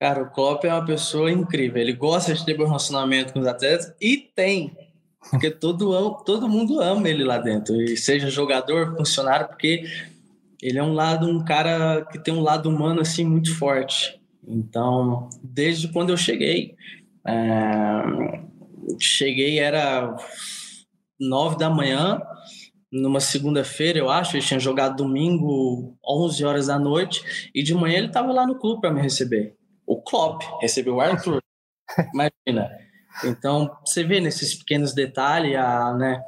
Cara, 0.00 0.22
o 0.22 0.30
Klopp 0.30 0.64
é 0.64 0.72
uma 0.72 0.84
pessoa 0.84 1.30
incrível. 1.30 1.80
Ele 1.80 1.92
gosta 1.92 2.34
de 2.34 2.44
ter 2.44 2.60
um 2.60 2.66
relacionamento 2.66 3.32
com 3.32 3.40
os 3.40 3.46
atletas 3.46 3.94
e 4.00 4.16
tem. 4.16 4.76
Porque 5.30 5.50
todo, 5.50 6.22
todo 6.24 6.48
mundo 6.48 6.80
ama 6.80 7.08
ele 7.08 7.24
lá 7.24 7.38
dentro. 7.38 7.80
E 7.80 7.96
seja 7.96 8.28
jogador, 8.28 8.96
funcionário, 8.96 9.48
porque 9.48 9.84
ele 10.60 10.78
é 10.78 10.82
um 10.82 10.92
lado, 10.92 11.28
um 11.28 11.44
cara 11.44 12.04
que 12.10 12.18
tem 12.18 12.34
um 12.34 12.42
lado 12.42 12.68
humano 12.68 13.00
assim 13.00 13.24
muito 13.24 13.56
forte. 13.56 14.20
Então, 14.46 15.28
desde 15.42 15.88
quando 15.88 16.10
eu 16.10 16.16
cheguei, 16.16 16.74
é, 17.26 18.42
cheguei 19.00 19.58
era 19.58 20.14
nove 21.18 21.56
da 21.56 21.70
manhã, 21.70 22.20
numa 22.94 23.18
segunda-feira, 23.18 23.98
eu 23.98 24.08
acho. 24.08 24.36
Ele 24.36 24.46
tinha 24.46 24.60
jogado 24.60 24.96
domingo, 24.96 25.96
11 26.06 26.44
horas 26.44 26.66
da 26.68 26.78
noite, 26.78 27.50
e 27.54 27.62
de 27.62 27.74
manhã 27.74 27.98
ele 27.98 28.06
estava 28.06 28.32
lá 28.32 28.46
no 28.46 28.58
clube 28.58 28.80
para 28.80 28.92
me 28.92 29.02
receber. 29.02 29.56
O 29.84 30.00
Klopp 30.00 30.42
recebeu 30.60 30.94
o 30.94 31.00
Arthur. 31.00 31.42
Imagina. 32.14 32.70
Então, 33.24 33.76
você 33.84 34.04
vê 34.04 34.20
nesses 34.20 34.54
pequenos 34.54 34.94
detalhes 34.94 35.56
a, 35.56 35.94
né, 35.94 36.22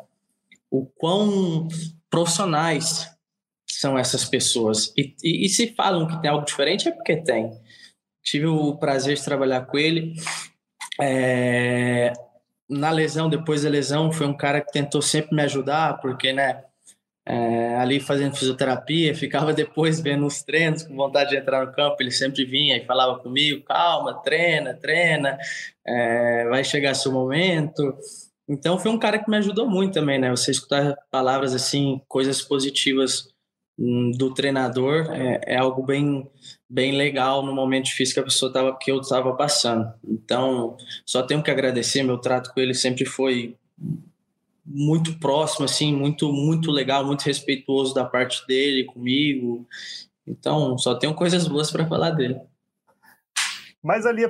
o 0.70 0.86
quão 0.86 1.68
profissionais 2.10 3.10
são 3.68 3.98
essas 3.98 4.24
pessoas. 4.24 4.92
E, 4.96 5.14
e, 5.22 5.46
e, 5.46 5.48
se 5.48 5.74
falam 5.74 6.06
que 6.06 6.20
tem 6.20 6.30
algo 6.30 6.44
diferente, 6.44 6.88
é 6.88 6.92
porque 6.92 7.16
tem. 7.16 7.50
Tive 8.22 8.46
o 8.46 8.76
prazer 8.76 9.16
de 9.16 9.24
trabalhar 9.24 9.66
com 9.66 9.78
ele. 9.78 10.14
É, 11.00 12.12
na 12.68 12.90
lesão, 12.90 13.28
depois 13.28 13.62
da 13.62 13.68
lesão, 13.68 14.12
foi 14.12 14.26
um 14.26 14.36
cara 14.36 14.60
que 14.60 14.72
tentou 14.72 15.00
sempre 15.00 15.34
me 15.34 15.42
ajudar, 15.42 16.00
porque, 16.00 16.32
né, 16.32 16.64
é, 17.24 17.76
ali 17.76 17.98
fazendo 17.98 18.36
fisioterapia, 18.36 19.14
ficava 19.16 19.52
depois 19.52 20.00
vendo 20.00 20.26
os 20.26 20.42
treinos, 20.42 20.84
com 20.84 20.94
vontade 20.94 21.30
de 21.30 21.36
entrar 21.36 21.66
no 21.66 21.72
campo, 21.72 21.96
ele 22.00 22.10
sempre 22.10 22.44
vinha 22.44 22.76
e 22.76 22.86
falava 22.86 23.18
comigo, 23.18 23.64
calma, 23.64 24.14
treina, 24.14 24.74
treina, 24.74 25.36
é, 25.84 26.48
vai 26.48 26.62
chegar 26.62 26.94
seu 26.94 27.12
momento. 27.12 27.96
Então 28.48 28.78
foi 28.78 28.92
um 28.92 28.98
cara 28.98 29.18
que 29.18 29.28
me 29.28 29.36
ajudou 29.38 29.68
muito 29.68 29.94
também, 29.94 30.18
né? 30.20 30.30
Você 30.30 30.52
escutar 30.52 30.96
palavras 31.10 31.52
assim, 31.52 32.00
coisas 32.06 32.40
positivas 32.40 33.28
hum, 33.76 34.12
do 34.16 34.32
treinador 34.32 35.10
é, 35.12 35.40
é 35.46 35.56
algo 35.56 35.82
bem 35.82 36.30
bem 36.68 36.92
legal 36.92 37.44
no 37.44 37.54
momento 37.54 37.86
difícil 37.86 38.14
que 38.14 38.20
a 38.20 38.24
pessoa 38.24 38.52
tava 38.52 38.76
que 38.78 38.90
eu 38.90 39.00
estava 39.00 39.34
passando. 39.34 39.92
Então, 40.04 40.76
só 41.04 41.22
tenho 41.22 41.42
que 41.42 41.50
agradecer, 41.50 42.02
meu 42.02 42.18
trato 42.18 42.52
com 42.52 42.60
ele 42.60 42.74
sempre 42.74 43.04
foi 43.04 43.56
muito 44.64 45.18
próximo 45.20 45.64
assim, 45.64 45.94
muito 45.94 46.32
muito 46.32 46.72
legal, 46.72 47.04
muito 47.04 47.22
respeituoso 47.22 47.94
da 47.94 48.04
parte 48.04 48.44
dele 48.46 48.84
comigo. 48.84 49.66
Então, 50.26 50.76
só 50.76 50.94
tenho 50.94 51.14
coisas 51.14 51.46
boas 51.46 51.70
para 51.70 51.86
falar 51.86 52.10
dele. 52.10 52.40
Mas 53.82 54.04
ali 54.04 54.22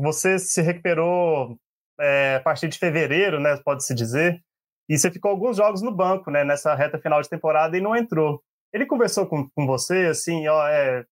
você 0.00 0.38
se 0.38 0.62
recuperou 0.62 1.58
é, 1.98 2.36
a 2.36 2.40
partir 2.40 2.68
de 2.68 2.78
fevereiro, 2.78 3.40
né, 3.40 3.58
pode-se 3.64 3.92
dizer, 3.92 4.40
e 4.88 4.96
você 4.96 5.10
ficou 5.10 5.32
alguns 5.32 5.56
jogos 5.56 5.82
no 5.82 5.90
banco, 5.90 6.30
né, 6.30 6.44
nessa 6.44 6.72
reta 6.74 6.98
final 6.98 7.20
de 7.20 7.28
temporada 7.28 7.76
e 7.76 7.80
não 7.80 7.96
entrou. 7.96 8.40
Ele 8.72 8.86
conversou 8.86 9.26
com, 9.26 9.48
com 9.50 9.66
você, 9.66 10.06
assim, 10.06 10.46
ó, 10.46 10.68
é, 10.68 11.04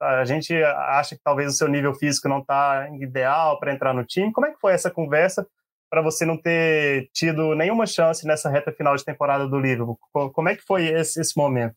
a 0.00 0.24
gente 0.24 0.54
acha 0.62 1.16
que 1.16 1.22
talvez 1.22 1.52
o 1.52 1.56
seu 1.56 1.68
nível 1.68 1.94
físico 1.94 2.28
não 2.28 2.38
está 2.40 2.88
ideal 3.00 3.58
para 3.58 3.72
entrar 3.72 3.92
no 3.92 4.04
time. 4.04 4.32
Como 4.32 4.46
é 4.46 4.52
que 4.52 4.60
foi 4.60 4.72
essa 4.72 4.90
conversa 4.90 5.46
para 5.90 6.02
você 6.02 6.24
não 6.24 6.36
ter 6.36 7.08
tido 7.12 7.54
nenhuma 7.54 7.86
chance 7.86 8.26
nessa 8.26 8.50
reta 8.50 8.72
final 8.72 8.94
de 8.94 9.04
temporada 9.04 9.46
do 9.48 9.58
Liverpool? 9.58 9.98
Como 10.32 10.48
é 10.48 10.54
que 10.54 10.62
foi 10.62 10.86
esse, 10.86 11.20
esse 11.20 11.36
momento? 11.36 11.74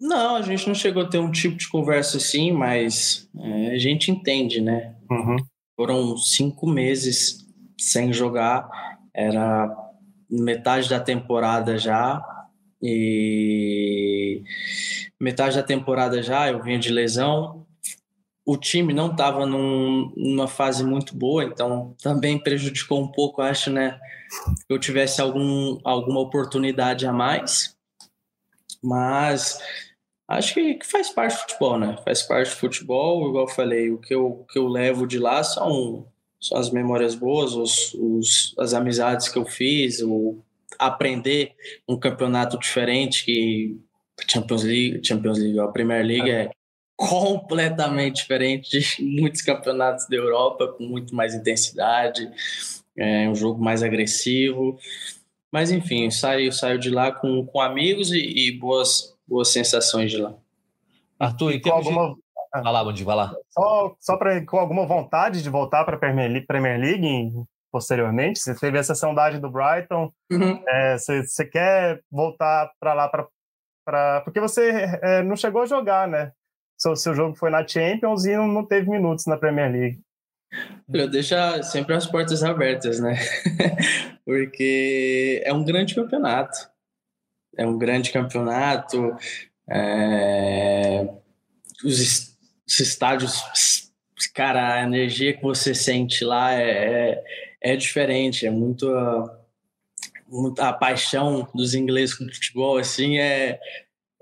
Não, 0.00 0.36
a 0.36 0.42
gente 0.42 0.66
não 0.66 0.74
chegou 0.74 1.02
a 1.02 1.08
ter 1.08 1.18
um 1.18 1.30
tipo 1.30 1.56
de 1.56 1.68
conversa 1.68 2.16
assim, 2.16 2.52
mas 2.52 3.28
é, 3.38 3.72
a 3.72 3.78
gente 3.78 4.10
entende, 4.10 4.60
né? 4.60 4.94
Uhum. 5.10 5.36
Foram 5.76 6.16
cinco 6.16 6.66
meses 6.66 7.46
sem 7.78 8.12
jogar, 8.12 8.66
era 9.14 9.68
metade 10.30 10.88
da 10.88 11.00
temporada 11.00 11.76
já, 11.76 12.22
e 12.82 14.42
metade 15.18 15.56
da 15.56 15.62
temporada 15.62 16.22
já 16.22 16.48
eu 16.50 16.62
vinha 16.62 16.78
de 16.78 16.90
lesão. 16.90 17.66
O 18.44 18.56
time 18.56 18.94
não 18.94 19.10
estava 19.10 19.46
num, 19.46 20.12
numa 20.16 20.48
fase 20.48 20.82
muito 20.82 21.14
boa, 21.14 21.44
então 21.44 21.94
também 22.02 22.38
prejudicou 22.38 23.00
um 23.00 23.08
pouco, 23.08 23.42
acho, 23.42 23.70
né? 23.70 24.00
Eu 24.68 24.78
tivesse 24.78 25.20
algum, 25.20 25.78
alguma 25.84 26.20
oportunidade 26.20 27.06
a 27.06 27.12
mais. 27.12 27.76
Mas 28.82 29.58
acho 30.26 30.54
que, 30.54 30.74
que, 30.74 30.86
faz 30.86 31.10
parte 31.10 31.34
do 31.34 31.40
futebol, 31.40 31.78
né? 31.78 31.98
Faz 32.04 32.22
parte 32.22 32.50
do 32.50 32.56
futebol, 32.56 33.28
igual 33.28 33.44
eu 33.46 33.54
falei, 33.54 33.90
o 33.90 33.98
que 33.98 34.14
eu, 34.14 34.46
que 34.50 34.58
eu 34.58 34.66
levo 34.66 35.06
de 35.06 35.18
lá 35.18 35.44
são, 35.44 36.06
são 36.40 36.58
as 36.58 36.70
memórias 36.70 37.14
boas, 37.14 37.54
os, 37.54 37.94
os, 37.94 38.54
as 38.58 38.72
amizades 38.72 39.28
que 39.28 39.38
eu 39.38 39.44
fiz, 39.44 40.00
o 40.00 40.42
aprender 40.78 41.52
um 41.88 41.98
campeonato 41.98 42.58
diferente 42.58 43.24
que 43.24 43.78
Champions 44.28 44.62
League, 44.62 45.00
Champions 45.04 45.38
League, 45.38 45.58
a 45.58 45.68
Premier 45.68 46.04
League 46.04 46.30
é 46.30 46.50
completamente 46.96 48.16
diferente 48.16 48.78
de 48.78 49.02
muitos 49.20 49.42
campeonatos 49.42 50.06
da 50.08 50.16
Europa, 50.16 50.68
com 50.68 50.84
muito 50.84 51.14
mais 51.14 51.34
intensidade, 51.34 52.30
é 52.96 53.28
um 53.28 53.34
jogo 53.34 53.62
mais 53.62 53.82
agressivo. 53.82 54.78
Mas 55.52 55.70
enfim, 55.70 56.10
saio, 56.10 56.52
saio 56.52 56.78
de 56.78 56.90
lá 56.90 57.10
com, 57.10 57.44
com 57.46 57.60
amigos 57.60 58.12
e, 58.12 58.48
e 58.48 58.58
boas, 58.58 59.16
boas 59.26 59.48
sensações 59.48 60.10
de 60.10 60.18
lá. 60.18 60.34
Arthur, 61.18 61.52
e 61.52 61.60
com 61.60 61.70
alguma... 61.70 62.14
De... 62.14 62.20
Vai 62.62 62.72
lá, 62.72 62.84
Bondi, 62.84 63.04
vai 63.04 63.16
lá. 63.16 63.34
Só, 63.50 63.96
só 63.98 64.16
pra, 64.16 64.44
com 64.44 64.58
alguma 64.58 64.86
vontade 64.86 65.42
de 65.42 65.48
voltar 65.48 65.84
para 65.84 65.96
a 65.96 65.98
Premier, 65.98 66.46
Premier 66.46 66.80
League 66.80 67.00
posteriormente? 67.70 68.38
Você 68.40 68.54
teve 68.54 68.78
essa 68.78 68.94
saudade 68.94 69.38
do 69.38 69.50
Brighton, 69.50 70.12
uhum. 70.30 70.62
é, 70.68 70.98
você, 70.98 71.22
você 71.22 71.44
quer 71.44 72.00
voltar 72.10 72.70
para 72.80 72.94
lá 72.94 73.08
para 73.08 73.26
Pra, 73.84 74.20
porque 74.20 74.40
você 74.40 74.70
é, 75.02 75.22
não 75.22 75.36
chegou 75.36 75.62
a 75.62 75.66
jogar, 75.66 76.06
né? 76.06 76.32
Seu, 76.78 76.94
seu 76.96 77.14
jogo 77.14 77.36
foi 77.36 77.50
na 77.50 77.66
Champions 77.66 78.24
e 78.24 78.36
não, 78.36 78.64
teve 78.64 78.90
minutos 78.90 79.26
na 79.26 79.36
Premier 79.36 79.70
League. 79.70 80.00
Eu 80.92 81.08
deixo 81.08 81.34
sempre 81.62 81.94
as 81.94 82.06
portas 82.06 82.42
abertas, 82.42 83.00
né? 83.00 83.16
porque 84.24 85.42
é 85.44 85.52
um 85.52 85.64
grande 85.64 85.94
campeonato. 85.94 86.56
É 87.56 87.66
um 87.66 87.78
grande 87.78 88.12
campeonato. 88.12 89.16
É... 89.68 91.08
Os, 91.84 92.36
os 92.66 92.80
estádios, 92.80 93.42
cara, 94.34 94.74
a 94.74 94.82
energia 94.82 95.36
que 95.36 95.42
você 95.42 95.74
sente 95.74 96.24
lá 96.24 96.52
é, 96.52 97.22
é, 97.62 97.76
diferente, 97.76 98.46
é 98.46 98.50
muito 98.50 98.88
a 100.58 100.72
paixão 100.72 101.48
dos 101.54 101.74
ingleses 101.74 102.14
com 102.14 102.24
futebol, 102.24 102.78
assim, 102.78 103.18
é, 103.18 103.58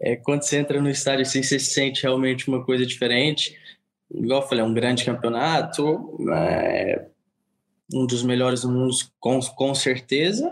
é 0.00 0.16
quando 0.16 0.42
você 0.42 0.58
entra 0.58 0.80
no 0.80 0.88
estádio, 0.88 1.22
assim, 1.22 1.42
você 1.42 1.58
sente 1.58 2.02
realmente 2.02 2.48
uma 2.48 2.64
coisa 2.64 2.86
diferente. 2.86 3.58
Igual 4.10 4.42
eu 4.42 4.48
falei, 4.48 4.64
é 4.64 4.66
um 4.66 4.72
grande 4.72 5.04
campeonato, 5.04 6.16
é 6.32 7.06
um 7.92 8.06
dos 8.06 8.22
melhores 8.22 8.62
do 8.62 8.70
mundo, 8.70 8.94
com, 9.20 9.40
com 9.40 9.74
certeza. 9.74 10.50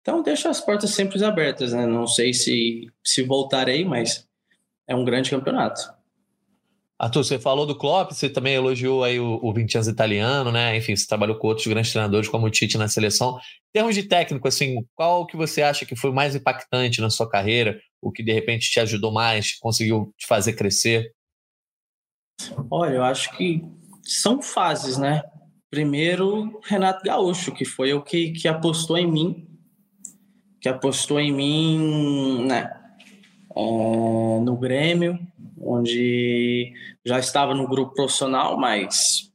Então, 0.00 0.22
deixa 0.22 0.48
as 0.48 0.60
portas 0.60 0.90
sempre 0.90 1.22
abertas, 1.24 1.72
né? 1.72 1.86
Não 1.86 2.06
sei 2.06 2.32
se, 2.32 2.90
se 3.04 3.22
voltarei, 3.22 3.84
mas 3.84 4.26
é 4.86 4.94
um 4.94 5.04
grande 5.04 5.30
campeonato. 5.30 5.97
Arthur, 6.98 7.22
você 7.22 7.38
falou 7.38 7.64
do 7.64 7.76
Klopp, 7.76 8.10
você 8.10 8.28
também 8.28 8.54
elogiou 8.54 9.04
aí 9.04 9.20
o, 9.20 9.38
o 9.40 9.52
Vincenzo 9.52 9.88
italiano, 9.88 10.50
né? 10.50 10.76
Enfim, 10.76 10.96
você 10.96 11.06
trabalhou 11.06 11.36
com 11.36 11.46
outros 11.46 11.66
grandes 11.66 11.92
treinadores 11.92 12.28
como 12.28 12.46
o 12.46 12.50
Tite 12.50 12.76
na 12.76 12.88
seleção. 12.88 13.38
Em 13.68 13.72
termos 13.72 13.94
de 13.94 14.02
técnico, 14.02 14.48
assim, 14.48 14.84
qual 14.96 15.24
que 15.24 15.36
você 15.36 15.62
acha 15.62 15.86
que 15.86 15.94
foi 15.94 16.10
mais 16.10 16.34
impactante 16.34 17.00
na 17.00 17.08
sua 17.08 17.28
carreira? 17.28 17.78
O 18.02 18.10
que 18.10 18.22
de 18.22 18.32
repente 18.32 18.68
te 18.68 18.80
ajudou 18.80 19.12
mais, 19.12 19.56
conseguiu 19.60 20.12
te 20.18 20.26
fazer 20.26 20.54
crescer? 20.54 21.12
Olha, 22.68 22.94
eu 22.94 23.04
acho 23.04 23.36
que 23.36 23.62
são 24.02 24.42
fases, 24.42 24.98
né? 24.98 25.22
Primeiro, 25.70 26.60
Renato 26.64 27.04
Gaúcho, 27.04 27.52
que 27.52 27.64
foi 27.64 27.92
o 27.92 28.02
que, 28.02 28.32
que 28.32 28.48
apostou 28.48 28.98
em 28.98 29.06
mim, 29.06 29.46
que 30.60 30.68
apostou 30.68 31.20
em 31.20 31.32
mim, 31.32 32.44
né? 32.46 32.72
É, 33.58 34.40
no 34.40 34.56
Grêmio, 34.56 35.18
onde 35.60 36.72
já 37.04 37.18
estava 37.18 37.54
no 37.54 37.66
grupo 37.66 37.92
profissional, 37.92 38.56
mas 38.56 39.32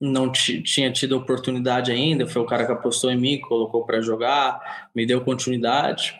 não 0.00 0.30
tinha 0.30 0.92
tido 0.92 1.16
oportunidade 1.16 1.90
ainda. 1.90 2.26
Foi 2.26 2.40
o 2.40 2.46
cara 2.46 2.64
que 2.64 2.72
apostou 2.72 3.10
em 3.10 3.16
mim, 3.16 3.40
colocou 3.40 3.84
para 3.84 4.00
jogar, 4.00 4.90
me 4.94 5.04
deu 5.04 5.20
continuidade. 5.22 6.14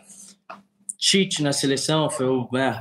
Tite 0.99 1.43
na 1.43 1.53
seleção 1.53 2.11
foi 2.11 2.27
o 2.27 2.49
né, 2.53 2.81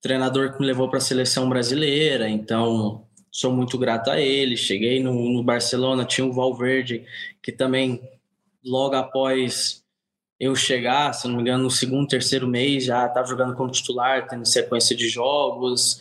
treinador 0.00 0.52
que 0.52 0.60
me 0.60 0.66
levou 0.66 0.88
para 0.88 0.98
a 0.98 1.02
seleção 1.02 1.48
brasileira, 1.48 2.28
então 2.28 3.06
sou 3.30 3.52
muito 3.52 3.78
grato 3.78 4.10
a 4.10 4.20
ele. 4.20 4.56
Cheguei 4.56 5.02
no, 5.02 5.12
no 5.30 5.42
Barcelona, 5.42 6.04
tinha 6.04 6.26
o 6.26 6.32
Valverde, 6.32 7.04
que 7.42 7.52
também 7.52 8.00
logo 8.64 8.94
após 8.94 9.83
eu 10.44 10.54
chegar, 10.54 11.12
se 11.12 11.26
não 11.26 11.36
me 11.36 11.42
engano, 11.42 11.64
no 11.64 11.70
segundo, 11.70 12.08
terceiro 12.08 12.46
mês 12.46 12.84
já 12.84 13.06
estava 13.06 13.26
jogando 13.26 13.54
como 13.54 13.70
titular, 13.70 14.26
tendo 14.28 14.46
sequência 14.46 14.94
de 14.96 15.08
jogos. 15.08 15.98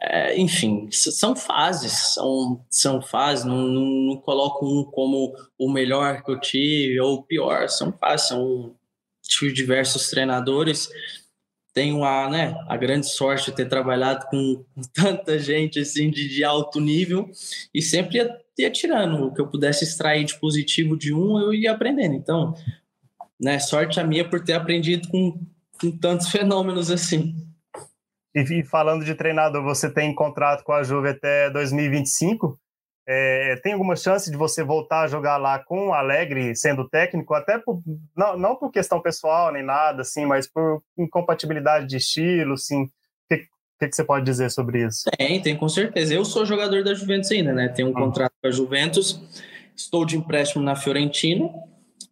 É, 0.00 0.38
enfim, 0.38 0.88
são 0.92 1.34
fases, 1.34 2.14
são, 2.14 2.64
são 2.70 3.02
fases, 3.02 3.44
não, 3.44 3.56
não, 3.56 3.84
não, 3.84 4.16
coloco 4.18 4.66
um 4.66 4.84
como 4.84 5.34
o 5.58 5.70
melhor 5.70 6.22
que 6.22 6.30
eu 6.30 6.38
tive 6.38 7.00
ou 7.00 7.14
o 7.14 7.22
pior, 7.22 7.68
são 7.68 7.92
fases, 7.92 8.28
são 8.28 8.76
tive 9.22 9.52
diversos 9.52 10.08
treinadores, 10.08 10.88
tenho 11.74 12.02
a, 12.04 12.28
né, 12.28 12.56
a 12.66 12.76
grande 12.76 13.08
sorte 13.08 13.50
de 13.50 13.56
ter 13.56 13.68
trabalhado 13.68 14.26
com, 14.26 14.64
tanta 14.92 15.38
gente 15.38 15.78
assim 15.80 16.10
de, 16.10 16.28
de 16.28 16.42
alto 16.42 16.80
nível 16.80 17.30
e 17.74 17.80
sempre 17.82 18.18
ia, 18.18 18.36
ia 18.58 18.70
tirando 18.70 19.26
o 19.26 19.34
que 19.34 19.40
eu 19.40 19.48
pudesse 19.48 19.84
extrair 19.84 20.24
de 20.24 20.38
positivo 20.40 20.96
de 20.96 21.14
um, 21.14 21.38
eu 21.38 21.54
ia 21.54 21.72
aprendendo, 21.72 22.14
então, 22.14 22.54
né, 23.40 23.58
sorte 23.58 24.00
a 24.00 24.04
minha 24.04 24.28
por 24.28 24.42
ter 24.42 24.54
aprendido 24.54 25.08
com, 25.08 25.38
com 25.80 25.90
tantos 25.96 26.28
fenômenos 26.28 26.90
assim. 26.90 27.34
E, 28.34 28.62
falando 28.64 29.04
de 29.04 29.14
treinador, 29.14 29.62
você 29.62 29.92
tem 29.92 30.14
contrato 30.14 30.62
com 30.62 30.72
a 30.72 30.82
Juve 30.82 31.08
até 31.08 31.50
2025. 31.50 32.58
É, 33.10 33.56
tem 33.62 33.72
alguma 33.72 33.96
chance 33.96 34.30
de 34.30 34.36
você 34.36 34.62
voltar 34.62 35.00
a 35.00 35.08
jogar 35.08 35.38
lá 35.38 35.58
com 35.58 35.88
o 35.88 35.94
Alegre 35.94 36.54
sendo 36.54 36.86
técnico, 36.86 37.32
até 37.32 37.58
por, 37.58 37.82
não, 38.14 38.38
não 38.38 38.54
por 38.54 38.70
questão 38.70 39.00
pessoal 39.00 39.50
nem 39.50 39.62
nada, 39.62 40.02
assim, 40.02 40.26
mas 40.26 40.46
por 40.46 40.82
incompatibilidade 40.96 41.86
de 41.86 41.96
estilo, 41.96 42.52
assim. 42.52 42.82
O 42.82 42.90
que, 43.30 43.38
que, 43.80 43.88
que, 43.88 43.96
você 43.96 44.04
pode 44.04 44.26
dizer 44.26 44.50
sobre 44.50 44.86
isso? 44.86 45.04
Tem, 45.16 45.40
tem 45.40 45.56
com 45.56 45.70
certeza. 45.70 46.12
Eu 46.12 46.24
sou 46.24 46.44
jogador 46.44 46.84
da 46.84 46.92
Juventus 46.92 47.30
ainda, 47.30 47.52
né? 47.54 47.68
Tenho 47.68 47.88
um 47.88 47.96
ah. 47.96 48.00
contrato 48.00 48.32
com 48.42 48.48
a 48.48 48.50
Juventus, 48.50 49.18
estou 49.74 50.04
de 50.04 50.18
empréstimo 50.18 50.62
na 50.62 50.76
Fiorentina, 50.76 51.48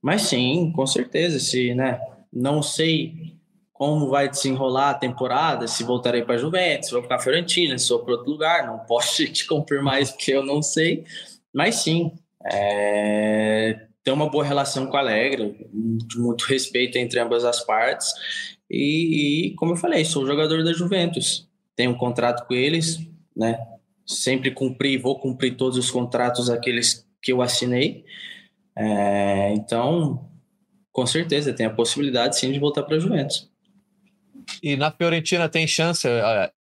mas 0.03 0.23
sim, 0.23 0.73
com 0.75 0.87
certeza, 0.87 1.39
se, 1.39 1.75
né? 1.75 2.01
Não 2.33 2.63
sei 2.63 3.37
como 3.79 4.09
vai 4.09 4.29
desenrolar 4.29 4.91
a 4.91 4.95
temporada, 4.95 5.67
se 5.67 5.85
voltarei 5.85 6.23
para 6.23 6.37
a 6.37 6.39
Juventus, 6.39 6.89
se 6.89 6.95
vou 6.95 7.03
para 7.03 7.17
a 7.17 7.21
Fiorentina, 7.21 7.77
se 7.77 7.89
vou 7.91 7.99
para 7.99 8.15
outro 8.15 8.31
lugar, 8.31 8.67
não 8.67 8.79
posso 8.89 9.25
te 9.27 9.47
confirmar 9.47 10.01
isso 10.01 10.13
porque 10.15 10.33
eu 10.33 10.45
não 10.45 10.63
sei, 10.63 11.05
mas 11.53 11.77
sim, 11.77 12.11
é, 12.45 13.87
tem 14.03 14.15
uma 14.15 14.31
boa 14.31 14.45
relação 14.45 14.87
com 14.87 14.97
a 14.97 15.01
Alegre, 15.01 15.69
muito 16.17 16.45
respeito 16.45 16.97
entre 16.97 17.21
ambas 17.21 17.45
as 17.45 17.65
partes, 17.65 18.09
e, 18.71 19.49
e, 19.49 19.55
como 19.57 19.73
eu 19.73 19.77
falei, 19.77 20.05
sou 20.05 20.27
jogador 20.27 20.65
da 20.65 20.73
Juventus, 20.73 21.47
tenho 21.75 21.91
um 21.91 21.99
contrato 21.99 22.47
com 22.47 22.55
eles, 22.55 22.99
né, 23.37 23.59
sempre 24.07 24.51
cumpri, 24.51 24.97
vou 24.97 25.19
cumprir 25.19 25.57
todos 25.57 25.77
os 25.77 25.91
contratos 25.91 26.49
aqueles 26.49 27.07
que 27.21 27.33
eu 27.33 27.43
assinei, 27.43 28.05
é, 28.77 29.53
então, 29.55 30.29
com 30.93 31.07
certeza, 31.07 31.53
tem 31.53 31.67
a 31.67 31.71
possibilidade 31.71 32.39
sim 32.39 32.53
de 32.53 32.59
voltar 32.59 32.83
para 32.83 32.97
a 32.97 33.01
Juventus. 33.01 33.51
E 34.63 34.77
na 34.77 34.91
Fiorentina 34.91 35.49
tem 35.49 35.67
chance, 35.67 36.07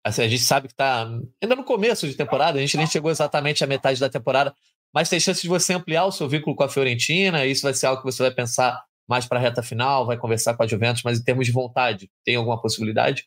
assim, 0.04 0.21
a 0.21 0.28
gente 0.28 0.43
sabe 0.43 0.67
que 0.67 0.74
está 0.74 1.08
ainda 1.41 1.56
no 1.56 1.63
começo 1.63 2.08
de 2.08 2.15
temporada, 2.15 2.58
a 2.58 2.62
gente 2.62 2.78
nem 2.78 2.86
chegou 2.86 3.10
exatamente 3.10 3.63
à 3.63 3.67
metade 3.67 4.00
da 4.00 4.10
temporada, 4.10 4.54
mas 4.93 5.10
tem 5.10 5.19
chance 5.19 5.41
de 5.41 5.47
você 5.47 5.74
ampliar 5.74 6.06
o 6.06 6.12
seu 6.12 6.28
vínculo 6.28 6.56
com 6.56 6.63
a 6.63 6.69
Fiorentina, 6.69 7.45
isso 7.45 7.63
vai 7.63 7.74
ser 7.74 7.88
algo 7.88 8.02
que 8.02 8.12
você 8.12 8.21
vai 8.21 8.32
pensar 8.32 8.84
mais 9.08 9.26
para 9.26 9.39
a 9.39 9.41
reta 9.41 9.63
final, 9.63 10.06
vai 10.06 10.17
conversar 10.17 10.54
com 10.54 10.63
a 10.63 10.67
Juventus, 10.67 11.02
mas 11.04 11.19
em 11.19 11.24
termos 11.24 11.45
de 11.45 11.52
vontade, 11.52 12.10
tem 12.24 12.36
alguma 12.36 12.62
possibilidade? 12.62 13.26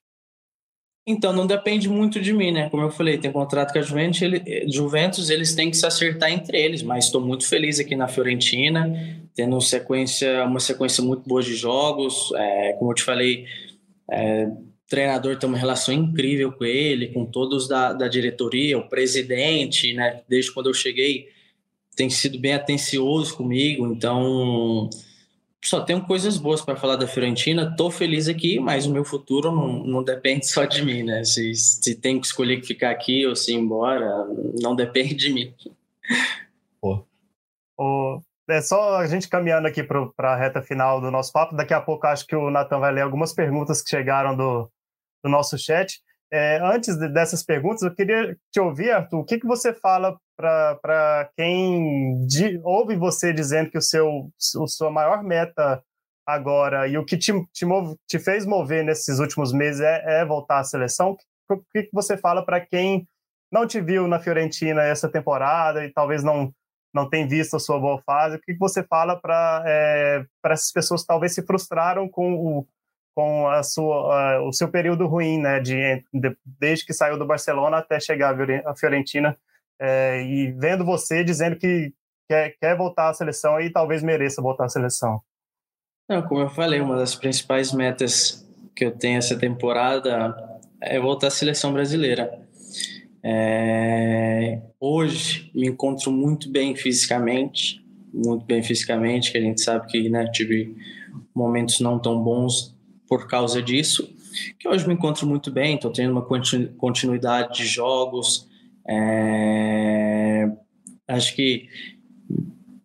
Então, 1.06 1.34
não 1.34 1.46
depende 1.46 1.86
muito 1.88 2.18
de 2.18 2.32
mim, 2.32 2.50
né? 2.50 2.70
Como 2.70 2.82
eu 2.82 2.90
falei, 2.90 3.18
tem 3.18 3.30
contrato 3.30 3.72
com 3.72 3.78
a 3.78 3.82
Juventus, 3.82 4.22
ele, 4.22 4.70
Juventus 4.70 5.28
eles 5.28 5.54
têm 5.54 5.70
que 5.70 5.76
se 5.76 5.84
acertar 5.84 6.32
entre 6.32 6.58
eles, 6.58 6.82
mas 6.82 7.04
estou 7.04 7.20
muito 7.20 7.46
feliz 7.46 7.78
aqui 7.78 7.94
na 7.94 8.08
Fiorentina, 8.08 8.90
tendo 9.34 9.60
sequência, 9.60 10.44
uma 10.44 10.60
sequência 10.60 11.04
muito 11.04 11.28
boa 11.28 11.42
de 11.42 11.54
jogos, 11.54 12.32
é, 12.34 12.72
como 12.78 12.90
eu 12.90 12.94
te 12.94 13.02
falei, 13.02 13.44
é, 14.10 14.48
treinador 14.88 15.36
tem 15.36 15.48
uma 15.48 15.58
relação 15.58 15.92
incrível 15.92 16.52
com 16.52 16.64
ele, 16.64 17.08
com 17.08 17.26
todos 17.26 17.68
da, 17.68 17.92
da 17.92 18.08
diretoria, 18.08 18.78
o 18.78 18.88
presidente, 18.88 19.92
né? 19.92 20.22
Desde 20.28 20.52
quando 20.52 20.68
eu 20.68 20.74
cheguei, 20.74 21.28
tem 21.96 22.08
sido 22.08 22.38
bem 22.38 22.54
atencioso 22.54 23.36
comigo. 23.36 23.86
Então, 23.86 24.88
só 25.68 25.80
tenho 25.80 26.04
coisas 26.04 26.36
boas 26.36 26.60
para 26.60 26.76
falar 26.76 26.96
da 26.96 27.06
Fiorentina. 27.06 27.68
Estou 27.70 27.90
feliz 27.90 28.28
aqui, 28.28 28.60
mas 28.60 28.86
o 28.86 28.92
meu 28.92 29.04
futuro 29.04 29.50
não, 29.50 29.84
não 29.84 30.02
depende 30.02 30.46
só 30.48 30.64
de 30.64 30.84
mim, 30.84 31.02
né? 31.02 31.24
Se, 31.24 31.54
se 31.54 31.94
tem 31.94 32.20
que 32.20 32.26
escolher 32.26 32.62
ficar 32.62 32.90
aqui 32.90 33.26
ou 33.26 33.34
se 33.34 33.52
ir 33.52 33.56
embora, 33.56 34.26
não 34.60 34.74
depende 34.76 35.14
de 35.14 35.32
mim. 35.32 35.54
Pô. 36.80 37.06
Oh, 37.78 38.20
é 38.48 38.60
só 38.60 38.98
a 38.98 39.06
gente 39.06 39.28
caminhando 39.28 39.66
aqui 39.66 39.82
para 39.82 40.32
a 40.32 40.36
reta 40.36 40.62
final 40.62 41.00
do 41.00 41.10
nosso 41.10 41.32
papo. 41.32 41.56
Daqui 41.56 41.72
a 41.72 41.80
pouco 41.80 42.06
acho 42.06 42.26
que 42.26 42.36
o 42.36 42.50
Natan 42.50 42.78
vai 42.78 42.92
ler 42.92 43.00
algumas 43.00 43.32
perguntas 43.32 43.82
que 43.82 43.88
chegaram 43.88 44.36
do, 44.36 44.70
do 45.22 45.30
nosso 45.30 45.58
chat. 45.58 46.00
É, 46.30 46.58
antes 46.62 46.96
de, 46.96 47.08
dessas 47.08 47.42
perguntas, 47.42 47.82
eu 47.82 47.94
queria 47.94 48.36
te 48.50 48.60
ouvir, 48.60 48.90
Arthur, 48.90 49.20
o 49.20 49.24
que, 49.24 49.38
que 49.38 49.46
você 49.46 49.72
fala 49.72 50.18
para 50.36 51.30
quem 51.36 52.26
de, 52.26 52.60
ouve 52.62 52.96
você 52.96 53.32
dizendo 53.32 53.70
que 53.70 53.78
o 53.78 53.82
seu 53.82 54.30
o 54.56 54.66
sua 54.66 54.90
maior 54.90 55.22
meta 55.22 55.82
agora 56.26 56.88
e 56.88 56.96
o 56.96 57.04
que 57.04 57.16
te, 57.16 57.32
te, 57.52 57.64
move, 57.64 57.96
te 58.08 58.18
fez 58.18 58.46
mover 58.46 58.84
nesses 58.84 59.18
últimos 59.18 59.52
meses 59.52 59.80
é, 59.80 60.20
é 60.20 60.24
voltar 60.24 60.60
à 60.60 60.64
seleção? 60.64 61.16
O 61.50 61.58
que, 61.72 61.84
que 61.84 61.90
você 61.92 62.16
fala 62.16 62.44
para 62.44 62.60
quem 62.60 63.06
não 63.52 63.66
te 63.66 63.80
viu 63.80 64.08
na 64.08 64.18
Fiorentina 64.18 64.82
essa 64.82 65.08
temporada 65.08 65.84
e 65.84 65.92
talvez 65.92 66.22
não 66.22 66.52
não 66.94 67.10
tem 67.10 67.26
visto 67.26 67.56
a 67.56 67.58
sua 67.58 67.78
boa 67.78 68.00
fase. 68.06 68.36
O 68.36 68.40
que 68.40 68.56
você 68.56 68.80
fala 68.84 69.20
para 69.20 69.64
é, 69.66 70.24
essas 70.44 70.70
pessoas 70.70 71.00
que 71.00 71.08
talvez 71.08 71.34
se 71.34 71.44
frustraram 71.44 72.08
com 72.08 72.34
o, 72.34 72.68
com 73.14 73.48
a 73.48 73.64
sua, 73.64 74.38
uh, 74.38 74.48
o 74.48 74.52
seu 74.52 74.68
período 74.68 75.06
ruim, 75.08 75.40
né, 75.40 75.58
de, 75.58 76.04
de, 76.12 76.36
desde 76.44 76.86
que 76.86 76.92
saiu 76.92 77.18
do 77.18 77.26
Barcelona 77.26 77.78
até 77.78 77.98
chegar 77.98 78.36
à 78.64 78.76
Fiorentina, 78.76 79.36
é, 79.80 80.22
e 80.22 80.52
vendo 80.52 80.84
você 80.84 81.24
dizendo 81.24 81.56
que 81.56 81.92
quer, 82.28 82.56
quer 82.60 82.76
voltar 82.76 83.10
à 83.10 83.14
seleção 83.14 83.60
e 83.60 83.70
talvez 83.70 84.02
mereça 84.02 84.42
voltar 84.42 84.66
à 84.66 84.68
seleção? 84.68 85.20
Não, 86.08 86.22
como 86.22 86.42
eu 86.42 86.50
falei, 86.50 86.80
uma 86.80 86.96
das 86.96 87.14
principais 87.14 87.72
metas 87.72 88.46
que 88.74 88.84
eu 88.84 88.90
tenho 88.90 89.18
essa 89.18 89.38
temporada 89.38 90.34
é 90.80 91.00
voltar 91.00 91.28
à 91.28 91.30
seleção 91.30 91.72
brasileira. 91.72 92.42
É, 93.22 94.60
hoje 94.78 95.50
me 95.54 95.68
encontro 95.68 96.12
muito 96.12 96.50
bem 96.50 96.76
fisicamente, 96.76 97.82
muito 98.12 98.44
bem 98.44 98.62
fisicamente, 98.62 99.32
que 99.32 99.38
a 99.38 99.40
gente 99.40 99.62
sabe 99.62 99.86
que 99.86 100.10
né, 100.10 100.26
tive 100.30 100.76
momentos 101.34 101.80
não 101.80 101.98
tão 101.98 102.22
bons 102.22 102.76
por 103.08 103.26
causa 103.26 103.62
disso, 103.62 104.14
que 104.58 104.68
hoje 104.68 104.86
me 104.86 104.94
encontro 104.94 105.26
muito 105.26 105.50
bem, 105.50 105.76
estou 105.76 105.90
tendo 105.90 106.12
uma 106.12 106.26
continuidade 106.76 107.54
de 107.54 107.66
jogos, 107.66 108.48
é, 108.88 110.50
acho 111.08 111.34
que 111.34 111.68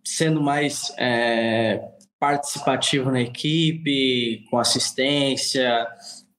sendo 0.03 0.41
mais 0.41 0.93
é, 0.97 1.81
participativo 2.19 3.11
na 3.11 3.21
equipe, 3.21 4.45
com 4.49 4.57
assistência, 4.57 5.87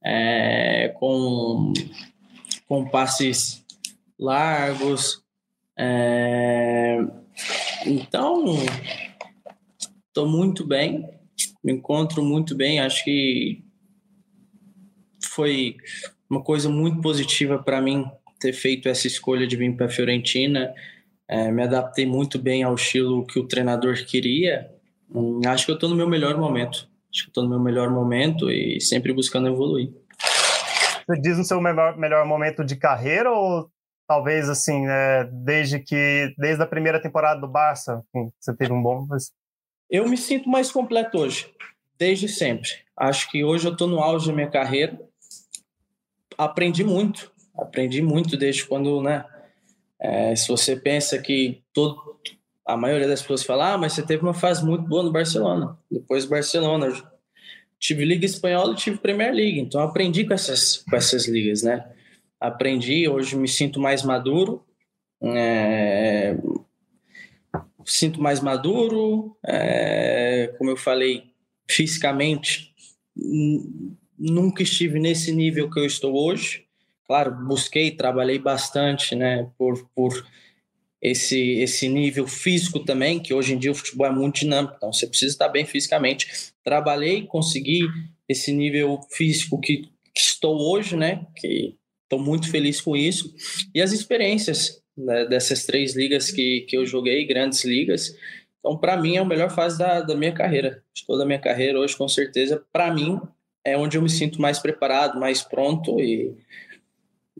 é, 0.04 0.88
com, 0.98 1.72
com 2.68 2.88
passes 2.88 3.64
largos. 4.18 5.24
É... 5.78 6.98
Então, 7.86 8.44
estou 10.08 10.28
muito 10.28 10.66
bem, 10.66 11.08
me 11.64 11.72
encontro 11.72 12.22
muito 12.22 12.54
bem. 12.54 12.80
Acho 12.80 13.02
que 13.04 13.64
foi 15.24 15.76
uma 16.28 16.42
coisa 16.42 16.68
muito 16.68 17.00
positiva 17.00 17.62
para 17.62 17.80
mim 17.80 18.04
ter 18.40 18.52
feito 18.52 18.88
essa 18.88 19.06
escolha 19.06 19.46
de 19.46 19.56
vir 19.56 19.76
para 19.76 19.86
a 19.86 19.90
Fiorentina. 19.90 20.74
É, 21.28 21.52
me 21.52 21.62
adaptei 21.62 22.06
muito 22.06 22.38
bem 22.38 22.62
ao 22.62 22.74
estilo 22.74 23.26
que 23.26 23.38
o 23.38 23.46
treinador 23.46 23.94
queria. 24.04 24.68
Hum, 25.14 25.40
acho 25.46 25.66
que 25.66 25.70
eu 25.70 25.74
estou 25.74 25.88
no 25.88 25.94
meu 25.94 26.08
melhor 26.08 26.36
momento. 26.36 26.88
Acho 27.12 27.24
que 27.24 27.30
estou 27.30 27.44
no 27.44 27.50
meu 27.50 27.60
melhor 27.60 27.90
momento 27.90 28.50
e 28.50 28.80
sempre 28.80 29.12
buscando 29.12 29.48
evoluir. 29.48 29.92
Você 31.06 31.20
diz 31.20 31.38
no 31.38 31.44
seu 31.44 31.60
melhor, 31.60 31.96
melhor 31.96 32.24
momento 32.24 32.64
de 32.64 32.76
carreira 32.76 33.30
ou 33.30 33.68
talvez 34.06 34.48
assim, 34.48 34.86
né, 34.86 35.24
desde 35.32 35.78
que 35.78 36.34
desde 36.36 36.62
a 36.62 36.66
primeira 36.66 37.00
temporada 37.00 37.40
do 37.40 37.46
Barça, 37.46 38.02
você 38.40 38.56
teve 38.56 38.72
um 38.72 38.82
bom. 38.82 39.06
Mas... 39.08 39.32
Eu 39.88 40.08
me 40.08 40.16
sinto 40.16 40.48
mais 40.48 40.70
completo 40.70 41.18
hoje, 41.18 41.48
desde 41.98 42.28
sempre. 42.28 42.68
Acho 42.96 43.30
que 43.30 43.44
hoje 43.44 43.66
eu 43.66 43.72
estou 43.72 43.86
no 43.86 44.00
auge 44.00 44.28
da 44.28 44.32
minha 44.32 44.50
carreira. 44.50 45.00
Aprendi 46.36 46.82
muito, 46.82 47.30
aprendi 47.60 48.02
muito 48.02 48.36
desde 48.36 48.64
quando, 48.64 49.02
né? 49.02 49.24
É, 49.98 50.34
se 50.34 50.48
você 50.48 50.76
pensa 50.76 51.18
que 51.18 51.62
todo, 51.72 52.18
a 52.66 52.76
maioria 52.76 53.06
das 53.06 53.20
pessoas 53.20 53.44
fala, 53.44 53.74
ah, 53.74 53.78
mas 53.78 53.92
você 53.92 54.02
teve 54.02 54.22
uma 54.22 54.34
fase 54.34 54.64
muito 54.64 54.84
boa 54.84 55.02
no 55.02 55.12
Barcelona. 55.12 55.78
Depois 55.90 56.24
Barcelona, 56.24 56.90
tive 57.78 58.04
Liga 58.04 58.24
Espanhola 58.24 58.72
e 58.72 58.76
tive 58.76 58.98
Premier 58.98 59.32
League. 59.32 59.60
Então 59.60 59.80
aprendi 59.82 60.24
com 60.24 60.32
essas, 60.32 60.78
com 60.78 60.96
essas 60.96 61.28
ligas, 61.28 61.62
né? 61.62 61.84
aprendi, 62.40 63.06
hoje 63.06 63.36
me 63.36 63.46
sinto 63.46 63.78
mais 63.78 64.02
maduro, 64.02 64.64
é, 65.22 66.34
sinto 67.84 68.20
mais 68.20 68.40
maduro, 68.40 69.36
é, 69.46 70.54
como 70.56 70.70
eu 70.70 70.76
falei, 70.76 71.24
fisicamente, 71.68 72.72
nunca 74.18 74.62
estive 74.62 74.98
nesse 74.98 75.30
nível 75.32 75.70
que 75.70 75.78
eu 75.78 75.84
estou 75.84 76.14
hoje. 76.16 76.66
Claro, 77.10 77.34
busquei, 77.44 77.90
trabalhei 77.90 78.38
bastante, 78.38 79.16
né, 79.16 79.50
por, 79.58 79.84
por 79.96 80.24
esse, 81.02 81.54
esse 81.58 81.88
nível 81.88 82.24
físico 82.24 82.78
também, 82.78 83.18
que 83.18 83.34
hoje 83.34 83.52
em 83.52 83.58
dia 83.58 83.72
o 83.72 83.74
futebol 83.74 84.06
é 84.06 84.12
muito 84.12 84.36
dinâmico, 84.36 84.74
então 84.76 84.92
você 84.92 85.08
precisa 85.08 85.32
estar 85.32 85.48
bem 85.48 85.66
fisicamente. 85.66 86.52
Trabalhei, 86.62 87.26
consegui 87.26 87.80
esse 88.28 88.52
nível 88.52 89.00
físico 89.10 89.60
que, 89.60 89.88
que 90.14 90.20
estou 90.20 90.56
hoje, 90.56 90.94
né, 90.94 91.26
que 91.34 91.74
estou 92.04 92.24
muito 92.24 92.48
feliz 92.48 92.80
com 92.80 92.96
isso. 92.96 93.34
E 93.74 93.82
as 93.82 93.90
experiências 93.90 94.80
né, 94.96 95.24
dessas 95.24 95.66
três 95.66 95.96
ligas 95.96 96.30
que, 96.30 96.60
que 96.60 96.76
eu 96.76 96.86
joguei, 96.86 97.26
grandes 97.26 97.64
ligas, 97.64 98.16
então, 98.60 98.76
para 98.78 98.96
mim, 98.96 99.16
é 99.16 99.18
a 99.18 99.24
melhor 99.24 99.50
fase 99.50 99.76
da, 99.76 100.00
da 100.00 100.14
minha 100.14 100.32
carreira, 100.32 100.80
de 100.94 101.04
toda 101.04 101.24
a 101.24 101.26
minha 101.26 101.40
carreira 101.40 101.80
hoje, 101.80 101.96
com 101.96 102.06
certeza. 102.06 102.64
Para 102.72 102.94
mim, 102.94 103.20
é 103.64 103.76
onde 103.76 103.98
eu 103.98 104.02
me 104.02 104.08
sinto 104.08 104.40
mais 104.40 104.60
preparado, 104.60 105.18
mais 105.18 105.42
pronto 105.42 105.98
e, 105.98 106.36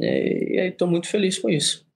e, 0.00 0.58
e 0.58 0.68
estou 0.68 0.88
muito 0.88 1.08
feliz 1.08 1.38
com 1.38 1.50
isso. 1.50 1.86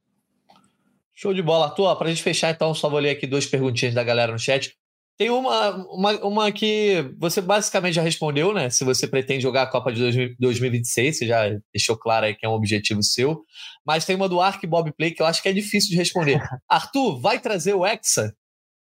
Show 1.14 1.32
de 1.32 1.42
bola. 1.42 1.70
Tua, 1.70 1.96
para 1.96 2.08
a 2.08 2.10
gente 2.10 2.22
fechar, 2.22 2.50
então, 2.50 2.74
só 2.74 2.88
vou 2.88 2.98
ler 2.98 3.10
aqui 3.10 3.26
duas 3.26 3.46
perguntinhas 3.46 3.94
da 3.94 4.02
galera 4.02 4.32
no 4.32 4.38
chat. 4.38 4.74
Tem 5.16 5.30
uma, 5.30 5.70
uma, 5.92 6.12
uma 6.24 6.52
que 6.52 7.08
você 7.16 7.40
basicamente 7.40 7.94
já 7.94 8.02
respondeu, 8.02 8.52
né? 8.52 8.68
Se 8.68 8.82
você 8.82 9.06
pretende 9.06 9.44
jogar 9.44 9.62
a 9.62 9.70
Copa 9.70 9.92
de 9.92 10.34
2026, 10.40 11.18
você 11.18 11.26
já 11.26 11.44
deixou 11.72 11.96
claro 11.96 12.26
aí 12.26 12.34
que 12.34 12.44
é 12.44 12.48
um 12.48 12.54
objetivo 12.54 13.00
seu. 13.00 13.44
Mas 13.86 14.04
tem 14.04 14.16
uma 14.16 14.28
do 14.28 14.40
Ark 14.40 14.66
Bob 14.66 14.92
Play 14.92 15.12
que 15.12 15.22
eu 15.22 15.26
acho 15.26 15.40
que 15.40 15.48
é 15.48 15.52
difícil 15.52 15.90
de 15.90 15.96
responder. 15.96 16.42
Arthur, 16.68 17.20
vai 17.20 17.38
trazer 17.38 17.74
o 17.74 17.86
Hexa? 17.86 18.34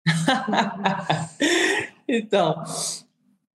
então, 2.08 2.60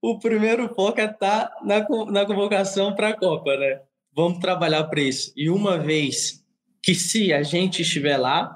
o 0.01 0.17
primeiro 0.17 0.73
foco 0.73 1.01
é 1.01 1.05
estar 1.05 1.47
tá 1.47 1.57
na, 1.61 1.85
na 2.09 2.25
convocação 2.25 2.95
para 2.95 3.09
a 3.09 3.17
Copa, 3.17 3.57
né? 3.57 3.81
Vamos 4.15 4.39
trabalhar 4.39 4.83
para 4.85 5.01
isso. 5.01 5.31
E 5.35 5.49
uma 5.49 5.77
vez 5.77 6.43
que 6.81 6.95
se 6.95 7.31
a 7.31 7.43
gente 7.43 7.81
estiver 7.81 8.17
lá, 8.17 8.53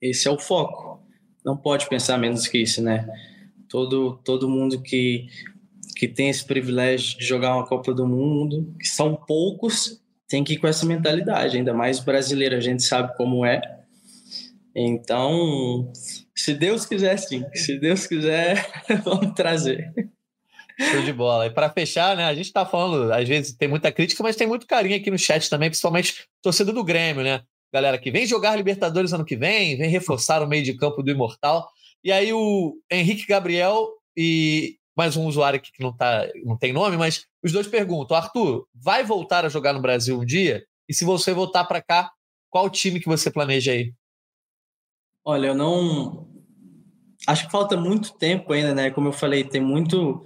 esse 0.00 0.28
é 0.28 0.30
o 0.30 0.38
foco. 0.38 1.02
Não 1.44 1.56
pode 1.56 1.88
pensar 1.88 2.18
menos 2.18 2.46
que 2.46 2.58
isso, 2.58 2.82
né? 2.82 3.06
Todo, 3.68 4.20
todo 4.24 4.48
mundo 4.48 4.80
que, 4.80 5.26
que 5.96 6.08
tem 6.08 6.28
esse 6.28 6.44
privilégio 6.44 7.18
de 7.18 7.24
jogar 7.24 7.54
uma 7.54 7.66
Copa 7.66 7.92
do 7.92 8.06
Mundo, 8.06 8.74
que 8.78 8.86
são 8.86 9.14
poucos, 9.14 10.02
tem 10.28 10.42
que 10.42 10.54
ir 10.54 10.58
com 10.58 10.66
essa 10.66 10.86
mentalidade, 10.86 11.56
ainda 11.56 11.74
mais 11.74 12.00
brasileiro, 12.00 12.56
a 12.56 12.60
gente 12.60 12.82
sabe 12.82 13.16
como 13.16 13.44
é. 13.44 13.60
Então, 14.74 15.90
se 16.34 16.52
Deus 16.54 16.84
quiser, 16.84 17.16
sim. 17.16 17.44
Se 17.54 17.78
Deus 17.78 18.06
quiser, 18.06 18.66
vamos 19.04 19.34
trazer. 19.34 19.92
Show 20.78 21.02
de 21.02 21.12
bola. 21.12 21.46
E 21.46 21.50
para 21.50 21.70
fechar, 21.70 22.16
né? 22.16 22.24
A 22.24 22.34
gente 22.34 22.46
está 22.46 22.66
falando, 22.66 23.12
às 23.12 23.28
vezes 23.28 23.56
tem 23.56 23.68
muita 23.68 23.90
crítica, 23.90 24.22
mas 24.22 24.36
tem 24.36 24.46
muito 24.46 24.66
carinho 24.66 24.96
aqui 24.96 25.10
no 25.10 25.18
chat 25.18 25.48
também, 25.48 25.70
principalmente 25.70 26.26
torcedor 26.42 26.74
do 26.74 26.84
Grêmio, 26.84 27.22
né? 27.22 27.42
Galera 27.72 27.98
que 27.98 28.10
vem 28.10 28.26
jogar 28.26 28.56
Libertadores 28.56 29.12
ano 29.12 29.24
que 29.24 29.36
vem, 29.36 29.76
vem 29.76 29.90
reforçar 29.90 30.42
o 30.42 30.46
meio 30.46 30.62
de 30.62 30.76
campo 30.76 31.02
do 31.02 31.10
Imortal. 31.10 31.68
E 32.04 32.12
aí 32.12 32.32
o 32.32 32.76
Henrique 32.90 33.26
Gabriel 33.26 33.88
e 34.16 34.76
mais 34.96 35.16
um 35.16 35.26
usuário 35.26 35.58
aqui 35.58 35.70
que 35.70 35.82
não, 35.82 35.94
tá, 35.94 36.26
não 36.44 36.56
tem 36.56 36.72
nome, 36.72 36.96
mas 36.96 37.26
os 37.42 37.52
dois 37.52 37.66
perguntam: 37.66 38.16
Arthur, 38.16 38.66
vai 38.74 39.04
voltar 39.04 39.44
a 39.44 39.48
jogar 39.48 39.72
no 39.72 39.82
Brasil 39.82 40.18
um 40.18 40.24
dia? 40.24 40.64
E 40.88 40.94
se 40.94 41.04
você 41.04 41.34
voltar 41.34 41.64
para 41.64 41.82
cá, 41.82 42.10
qual 42.48 42.70
time 42.70 43.00
que 43.00 43.08
você 43.08 43.30
planeja 43.30 43.72
aí? 43.72 43.92
Olha, 45.24 45.48
eu 45.48 45.54
não. 45.54 46.26
Acho 47.26 47.46
que 47.46 47.52
falta 47.52 47.76
muito 47.76 48.14
tempo 48.14 48.52
ainda, 48.52 48.74
né? 48.74 48.90
Como 48.90 49.08
eu 49.08 49.12
falei, 49.12 49.42
tem 49.42 49.60
muito, 49.60 50.24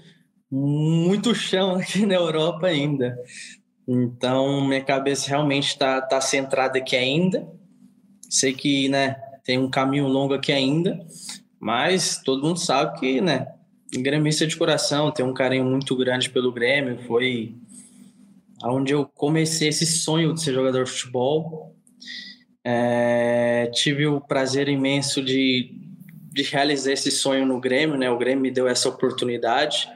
muito 0.51 1.35
chão 1.35 1.77
aqui 1.81 2.05
na 2.05 2.15
Europa 2.15 2.67
ainda. 2.67 3.19
Então, 3.87 4.67
minha 4.67 4.83
cabeça 4.83 5.29
realmente 5.29 5.69
está 5.69 6.01
tá 6.01 6.21
centrada 6.21 6.79
aqui 6.79 6.97
ainda. 6.97 7.49
Sei 8.29 8.53
que, 8.53 8.89
né, 8.89 9.17
tem 9.45 9.59
um 9.59 9.69
caminho 9.69 10.07
longo 10.07 10.35
aqui 10.35 10.53
ainda, 10.53 11.05
mas 11.59 12.21
todo 12.25 12.47
mundo 12.47 12.59
sabe 12.59 13.01
que, 13.01 13.21
né, 13.21 13.49
gremista 13.99 14.47
de 14.47 14.57
coração, 14.57 15.11
tem 15.11 15.25
um 15.25 15.35
carinho 15.35 15.65
muito 15.65 15.97
grande 15.97 16.31
pelo 16.31 16.53
Grêmio. 16.53 16.99
Foi 17.07 17.55
onde 18.65 18.93
eu 18.93 19.07
comecei 19.07 19.69
esse 19.69 19.87
sonho 19.87 20.35
de 20.35 20.43
ser 20.43 20.55
jogador 20.55 20.85
de 20.85 20.91
futebol. 20.91 21.75
É, 22.63 23.71
tive 23.75 24.07
o 24.07 24.21
prazer 24.21 24.69
imenso 24.69 25.23
de, 25.23 25.75
de 26.33 26.43
realizar 26.43 26.93
esse 26.93 27.11
sonho 27.11 27.47
no 27.47 27.59
Grêmio, 27.59 27.97
né? 27.97 28.11
O 28.11 28.19
Grêmio 28.19 28.43
me 28.43 28.51
deu 28.51 28.69
essa 28.69 28.89
oportunidade, 28.89 29.89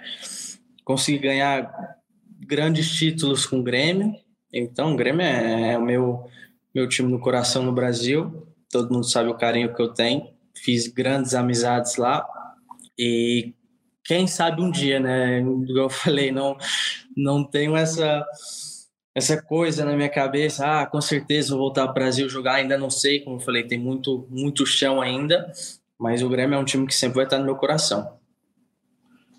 consegui 0.84 1.18
ganhar 1.18 1.98
grandes 2.40 2.90
títulos 2.90 3.46
com 3.46 3.60
o 3.60 3.62
Grêmio. 3.62 4.14
Então, 4.52 4.92
o 4.92 4.96
Grêmio 4.96 5.22
é, 5.22 5.72
é 5.72 5.78
o 5.78 5.82
meu 5.82 6.28
meu 6.74 6.88
time 6.88 7.10
no 7.10 7.20
coração 7.20 7.62
no 7.62 7.72
Brasil. 7.72 8.48
Todo 8.70 8.92
mundo 8.92 9.08
sabe 9.08 9.30
o 9.30 9.34
carinho 9.34 9.72
que 9.72 9.80
eu 9.80 9.94
tenho. 9.94 10.28
Fiz 10.56 10.88
grandes 10.88 11.34
amizades 11.34 11.96
lá 11.96 12.26
e 12.98 13.54
quem 14.04 14.26
sabe 14.26 14.60
um 14.62 14.70
dia, 14.70 15.00
né? 15.00 15.40
Como 15.42 15.66
eu 15.78 15.88
falei, 15.90 16.30
não 16.30 16.56
não 17.16 17.44
tenho 17.44 17.76
essa 17.76 18.24
essa 19.14 19.40
coisa 19.40 19.84
na 19.84 19.94
minha 19.94 20.08
cabeça, 20.08 20.66
ah, 20.66 20.86
com 20.86 21.00
certeza 21.00 21.50
vou 21.50 21.58
voltar 21.58 21.84
para 21.84 21.92
o 21.92 21.94
Brasil 21.94 22.28
jogar, 22.28 22.54
ainda 22.54 22.76
não 22.76 22.90
sei, 22.90 23.20
como 23.20 23.36
eu 23.36 23.40
falei, 23.40 23.62
tem 23.62 23.78
muito, 23.78 24.26
muito 24.28 24.66
chão 24.66 25.00
ainda, 25.00 25.52
mas 25.96 26.20
o 26.20 26.28
Grêmio 26.28 26.56
é 26.56 26.58
um 26.58 26.64
time 26.64 26.84
que 26.84 26.94
sempre 26.94 27.16
vai 27.16 27.24
estar 27.24 27.38
no 27.38 27.44
meu 27.44 27.54
coração. 27.54 28.18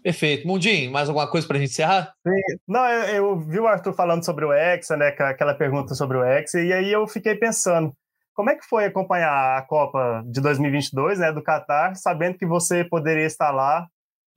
Perfeito. 0.06 0.48
Mundinho, 0.48 0.92
mais 0.92 1.10
alguma 1.10 1.28
coisa 1.28 1.48
para 1.48 1.58
a 1.58 1.60
gente 1.60 1.72
encerrar? 1.72 2.14
Sim. 2.22 2.58
Não, 2.68 2.86
eu, 2.86 3.16
eu, 3.16 3.40
vi 3.40 3.60
o 3.60 3.66
Arthur 3.66 3.92
falando 3.92 4.24
sobre 4.24 4.46
o 4.46 4.54
Hexa, 4.54 4.96
né, 4.96 5.08
aquela 5.08 5.56
pergunta 5.56 5.96
sobre 5.96 6.16
o 6.16 6.24
Hexa, 6.24 6.62
e 6.62 6.72
aí 6.72 6.92
eu 6.92 7.08
fiquei 7.08 7.34
pensando, 7.34 7.92
como 8.36 8.52
é 8.52 8.56
que 8.56 8.64
foi 8.68 8.86
acompanhar 8.86 9.58
a 9.58 9.64
Copa 9.64 10.24
de 10.28 10.40
2022, 10.42 11.18
né, 11.18 11.32
do 11.32 11.42
Catar, 11.42 11.96
sabendo 11.96 12.38
que 12.38 12.46
você 12.46 12.84
poderia 12.84 13.26
estar 13.26 13.50
lá 13.50 13.88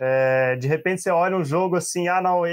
é, 0.00 0.56
de 0.56 0.66
repente 0.66 1.02
você 1.02 1.10
olha 1.10 1.36
um 1.36 1.44
jogo 1.44 1.76
assim, 1.76 2.08
ah, 2.08 2.22
não, 2.22 2.44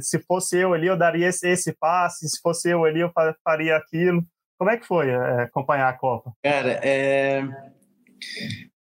se 0.00 0.18
fosse 0.20 0.56
eu 0.56 0.72
ali, 0.72 0.88
eu 0.88 0.96
daria 0.96 1.28
esse, 1.28 1.46
esse 1.48 1.72
passe, 1.74 2.28
se 2.28 2.40
fosse 2.40 2.70
eu 2.70 2.84
ali, 2.84 3.00
eu 3.00 3.12
faria 3.44 3.76
aquilo. 3.76 4.24
Como 4.58 4.70
é 4.70 4.76
que 4.78 4.86
foi 4.86 5.10
é, 5.10 5.42
acompanhar 5.42 5.88
a 5.88 5.92
Copa? 5.92 6.32
Cara, 6.42 6.80
é, 6.82 7.46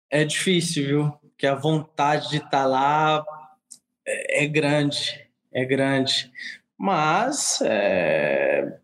é 0.10 0.24
difícil, 0.24 0.86
viu? 0.86 1.12
Porque 1.22 1.46
a 1.46 1.54
vontade 1.54 2.30
de 2.30 2.38
estar 2.38 2.50
tá 2.50 2.66
lá 2.66 3.26
é, 4.06 4.44
é 4.44 4.48
grande, 4.48 5.28
é 5.54 5.66
grande. 5.66 6.32
Mas 6.78 7.60
é, 7.62 8.78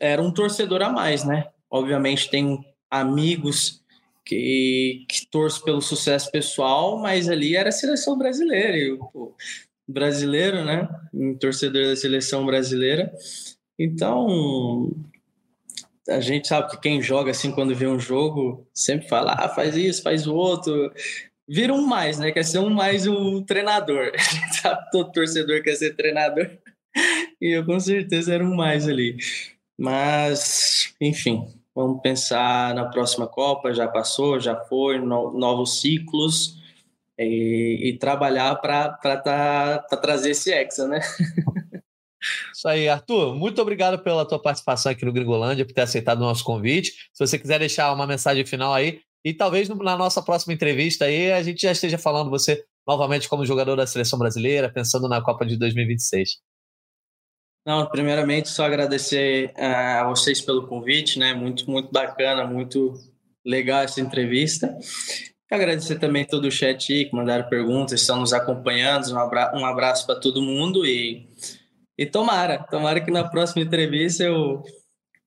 era 0.00 0.22
um 0.22 0.32
torcedor 0.32 0.82
a 0.82 0.90
mais, 0.90 1.24
né? 1.24 1.48
Obviamente 1.70 2.30
tem 2.30 2.64
amigos 2.90 3.82
que, 4.24 5.04
que 5.08 5.26
pelo 5.64 5.80
sucesso 5.80 6.30
pessoal, 6.30 6.98
mas 6.98 7.28
ali 7.28 7.56
era 7.56 7.68
a 7.68 7.72
seleção 7.72 8.16
brasileira. 8.18 8.76
E, 8.76 8.96
pô, 8.96 9.34
brasileiro, 9.86 10.64
né? 10.64 10.88
Um 11.14 11.36
torcedor 11.36 11.86
da 11.86 11.96
seleção 11.96 12.44
brasileira. 12.44 13.12
Então, 13.78 14.90
a 16.08 16.20
gente 16.20 16.48
sabe 16.48 16.70
que 16.70 16.80
quem 16.80 17.02
joga 17.02 17.30
assim 17.30 17.52
quando 17.52 17.74
vê 17.74 17.86
um 17.86 18.00
jogo 18.00 18.66
sempre 18.72 19.08
fala, 19.08 19.34
ah, 19.38 19.48
faz 19.48 19.76
isso, 19.76 20.02
faz 20.02 20.26
o 20.26 20.34
outro. 20.34 20.92
Vira 21.48 21.72
um 21.72 21.86
mais, 21.86 22.18
né? 22.18 22.32
Quer 22.32 22.44
ser 22.44 22.58
um 22.58 22.70
mais 22.70 23.06
o 23.06 23.42
treinador. 23.42 24.12
Que 24.12 24.62
todo 24.90 25.12
torcedor 25.12 25.62
quer 25.62 25.76
ser 25.76 25.94
treinador. 25.94 26.50
E 27.40 27.56
eu 27.56 27.64
com 27.64 27.78
certeza 27.78 28.34
era 28.34 28.44
um 28.44 28.54
mais 28.54 28.88
ali. 28.88 29.16
Mas, 29.78 30.94
enfim, 31.00 31.46
Vamos 31.76 32.00
pensar 32.00 32.74
na 32.74 32.86
próxima 32.86 33.26
Copa, 33.26 33.74
já 33.74 33.86
passou, 33.86 34.40
já 34.40 34.56
foi, 34.56 34.98
no, 34.98 35.38
novos 35.38 35.82
ciclos 35.82 36.56
e, 37.18 37.90
e 37.90 37.98
trabalhar 37.98 38.56
para 38.56 38.88
tá, 39.18 39.78
trazer 40.00 40.30
esse 40.30 40.50
Hexa, 40.50 40.88
né? 40.88 41.00
Isso 42.50 42.66
aí, 42.66 42.88
Arthur. 42.88 43.36
Muito 43.36 43.60
obrigado 43.60 43.98
pela 43.98 44.24
tua 44.24 44.40
participação 44.40 44.90
aqui 44.90 45.04
no 45.04 45.12
Gringolândia, 45.12 45.66
por 45.66 45.74
ter 45.74 45.82
aceitado 45.82 46.16
o 46.16 46.24
nosso 46.24 46.42
convite. 46.42 46.92
Se 47.12 47.26
você 47.26 47.38
quiser 47.38 47.58
deixar 47.58 47.92
uma 47.92 48.06
mensagem 48.06 48.46
final 48.46 48.72
aí, 48.72 49.02
e 49.26 49.34
talvez 49.34 49.68
na 49.68 49.96
nossa 49.96 50.22
próxima 50.22 50.54
entrevista 50.54 51.06
aí 51.06 51.32
a 51.32 51.42
gente 51.42 51.62
já 51.62 51.72
esteja 51.72 51.98
falando 51.98 52.30
você 52.30 52.64
novamente 52.86 53.28
como 53.28 53.44
jogador 53.44 53.74
da 53.74 53.84
seleção 53.84 54.16
brasileira, 54.16 54.72
pensando 54.72 55.08
na 55.08 55.20
Copa 55.20 55.44
de 55.44 55.56
2026. 55.56 56.38
Não, 57.66 57.84
primeiramente 57.90 58.48
só 58.48 58.64
agradecer 58.64 59.52
uh, 59.58 60.02
a 60.02 60.04
vocês 60.04 60.40
pelo 60.40 60.68
convite, 60.68 61.18
né? 61.18 61.34
Muito, 61.34 61.68
muito 61.68 61.90
bacana, 61.90 62.46
muito 62.46 62.94
legal 63.44 63.82
essa 63.82 64.00
entrevista. 64.00 64.78
Agradecer 65.50 65.98
também 65.98 66.24
todo 66.24 66.44
o 66.44 66.50
chat 66.50 66.92
aí 66.92 67.06
que 67.06 67.16
mandaram 67.16 67.48
perguntas, 67.48 68.00
estão 68.00 68.20
nos 68.20 68.32
acompanhando. 68.32 69.12
Um, 69.12 69.18
abra 69.18 69.50
um 69.56 69.66
abraço 69.66 70.06
para 70.06 70.20
todo 70.20 70.40
mundo 70.40 70.86
e, 70.86 71.28
e 71.98 72.06
tomara, 72.06 72.62
tomara 72.70 73.00
que 73.00 73.10
na 73.10 73.28
próxima 73.28 73.64
entrevista 73.64 74.22
eu, 74.22 74.62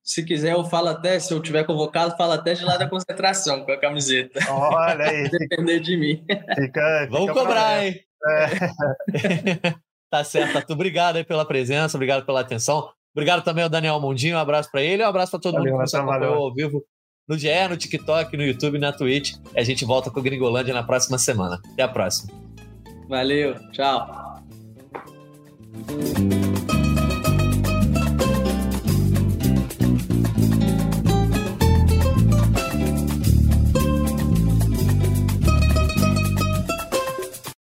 se 0.03 0.23
quiser, 0.23 0.53
eu 0.53 0.63
falo 0.65 0.87
até, 0.87 1.19
se 1.19 1.33
eu 1.33 1.41
tiver 1.41 1.63
convocado, 1.65 2.17
falo 2.17 2.33
até 2.33 2.53
de 2.53 2.63
lá 2.63 2.77
da 2.77 2.89
concentração 2.89 3.63
com 3.63 3.71
a 3.71 3.77
camiseta. 3.77 4.39
Olha 4.51 5.05
aí. 5.05 5.29
Depender 5.29 5.79
de 5.79 5.97
mim. 5.97 6.25
Fica, 6.27 6.55
fica 6.55 7.07
Vamos 7.11 7.31
cobrar, 7.31 7.85
hein? 7.85 7.99
É. 8.25 9.73
Tá 10.11 10.23
certo, 10.23 10.57
Arthur. 10.57 10.73
Obrigado 10.73 11.17
aí 11.17 11.23
pela 11.23 11.45
presença, 11.45 11.95
obrigado 11.95 12.25
pela 12.25 12.41
atenção. 12.41 12.89
Obrigado 13.13 13.43
também 13.43 13.63
ao 13.63 13.69
Daniel 13.69 13.99
Mondinho, 13.99 14.37
um 14.37 14.39
abraço 14.39 14.71
para 14.71 14.81
ele, 14.81 15.03
um 15.03 15.07
abraço 15.07 15.31
para 15.31 15.39
todo 15.39 15.53
valeu, 15.53 15.73
mundo 15.73 15.77
que 15.77 15.83
nos 15.83 15.93
acompanhou 15.93 16.45
ao 16.45 16.53
vivo 16.53 16.83
no 17.27 17.37
GE, 17.37 17.67
no 17.69 17.77
TikTok, 17.77 18.35
no 18.35 18.43
YouTube, 18.43 18.79
na 18.79 18.91
Twitch. 18.91 19.35
E 19.55 19.59
a 19.59 19.63
gente 19.63 19.85
volta 19.85 20.09
com 20.09 20.19
o 20.19 20.23
Gringolândia 20.23 20.73
na 20.73 20.81
próxima 20.81 21.19
semana. 21.19 21.61
Até 21.73 21.83
a 21.83 21.87
próxima. 21.87 22.33
Valeu, 23.07 23.53
tchau. 23.71 24.39